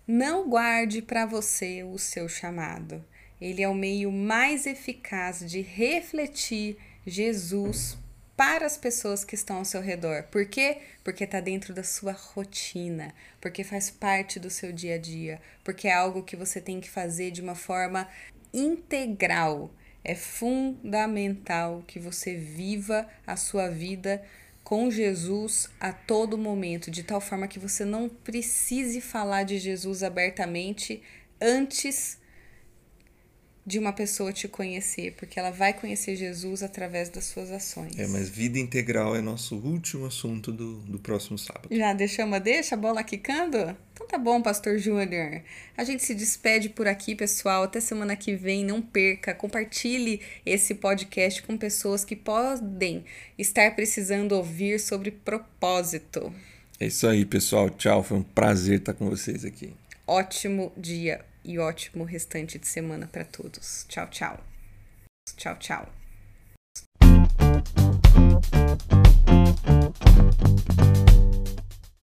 Não 0.08 0.48
guarde 0.48 1.02
para 1.02 1.26
você 1.26 1.84
o 1.84 1.98
seu 1.98 2.30
chamado. 2.30 3.04
Ele 3.41 3.62
é 3.62 3.67
o 3.67 3.76
meio 3.76 4.10
mais 4.10 4.65
eficaz 4.65 5.41
de 5.46 5.60
refletir 5.60 6.78
Jesus 7.06 7.98
para 8.38 8.65
as 8.65 8.78
pessoas 8.78 9.26
que 9.26 9.36
estão 9.36 9.58
ao 9.58 9.65
seu 9.65 9.82
redor. 9.82 10.24
Por 10.32 10.46
quê? 10.46 10.78
Porque 11.04 11.26
está 11.26 11.41
dentro 11.41 11.74
da 11.74 11.84
sua 11.84 12.13
rotina, 12.13 13.13
porque 13.41 13.65
faz 13.65 13.89
parte 13.89 14.39
do 14.39 14.50
seu 14.50 14.72
dia 14.72 14.96
a 14.96 14.98
dia, 14.98 15.41
porque 15.62 15.89
é 15.89 15.93
algo 15.93 16.24
que 16.24 16.38
você 16.38 16.62
tem 16.62 16.80
que 16.80 16.89
fazer 16.89 17.32
de 17.32 17.41
uma 17.41 17.56
forma 17.56 18.08
integral. 18.54 19.70
É 20.06 20.15
fundamental 20.15 21.84
que 21.86 22.00
você 22.00 22.34
viva 22.34 23.06
a 23.26 23.36
sua 23.36 23.67
vida 23.67 24.24
com 24.67 24.91
Jesus 24.91 25.69
a 25.80 25.93
todo 25.93 26.38
momento, 26.38 26.91
de 26.91 27.01
tal 27.01 27.21
forma 27.21 27.47
que 27.47 27.58
você 27.58 27.86
não 27.86 28.10
precise 28.10 28.99
falar 28.99 29.43
de 29.43 29.58
Jesus 29.58 30.03
abertamente 30.03 31.01
antes 31.39 32.19
de 33.67 33.77
uma 33.77 33.91
pessoa 33.91 34.32
te 34.32 34.47
conhecer, 34.47 35.13
porque 35.17 35.38
ela 35.38 35.51
vai 35.51 35.73
conhecer 35.73 36.15
Jesus 36.15 36.63
através 36.63 37.10
das 37.10 37.25
suas 37.25 37.51
ações. 37.51 37.99
É, 37.99 38.08
mas 38.08 38.30
vida 38.30 38.58
integral 38.58 39.13
é 39.13 39.19
nosso 39.19 39.58
último 39.58 40.06
assunto 40.06 40.53
do, 40.53 40.77
do 40.84 40.97
próximo 40.97 41.38
sábado. 41.38 41.67
Já 41.69 41.91
deixamos, 41.91 42.39
deixa 42.39 42.75
a 42.75 42.77
bola 42.77 43.03
quicando? 43.03 43.75
Então 43.91 44.08
tá 44.08 44.17
bom, 44.17 44.41
Pastor 44.41 44.77
Júnior. 44.77 45.41
A 45.75 45.84
gente 45.84 46.01
se 46.01 46.15
despede 46.15 46.69
por 46.69 46.88
aqui, 46.88 47.13
pessoal. 47.13 47.63
Até 47.63 47.82
semana 47.82 48.15
que 48.15 48.38
vem. 48.38 48.63
Não 48.63 48.82
perca, 48.82 49.36
compartilhe 49.36 50.21
esse 50.45 50.73
podcast 50.73 51.43
com 51.43 51.58
pessoas 51.58 52.06
que 52.06 52.15
podem 52.15 53.03
estar 53.38 53.75
precisando 53.75 54.32
ouvir 54.32 54.80
sobre 54.80 55.12
propósito. 55.12 56.34
É 56.80 56.88
isso 56.88 57.06
aí, 57.06 57.25
pessoal. 57.25 57.69
Tchau. 57.69 58.01
Foi 58.01 58.17
um 58.19 58.23
prazer 58.23 58.80
estar 58.80 58.93
com 58.93 59.10
vocês 59.10 59.43
aqui. 59.43 59.73
Ótimo 60.08 60.71
dia 60.77 61.26
e 61.47 61.57
ótimo 61.57 62.03
restante 62.03 62.60
de 62.60 62.67
semana 62.67 63.07
para 63.07 63.23
todos. 63.23 63.86
Tchau, 63.88 64.07
tchau. 64.10 64.43
Tchau, 65.38 65.57
tchau. 65.57 65.89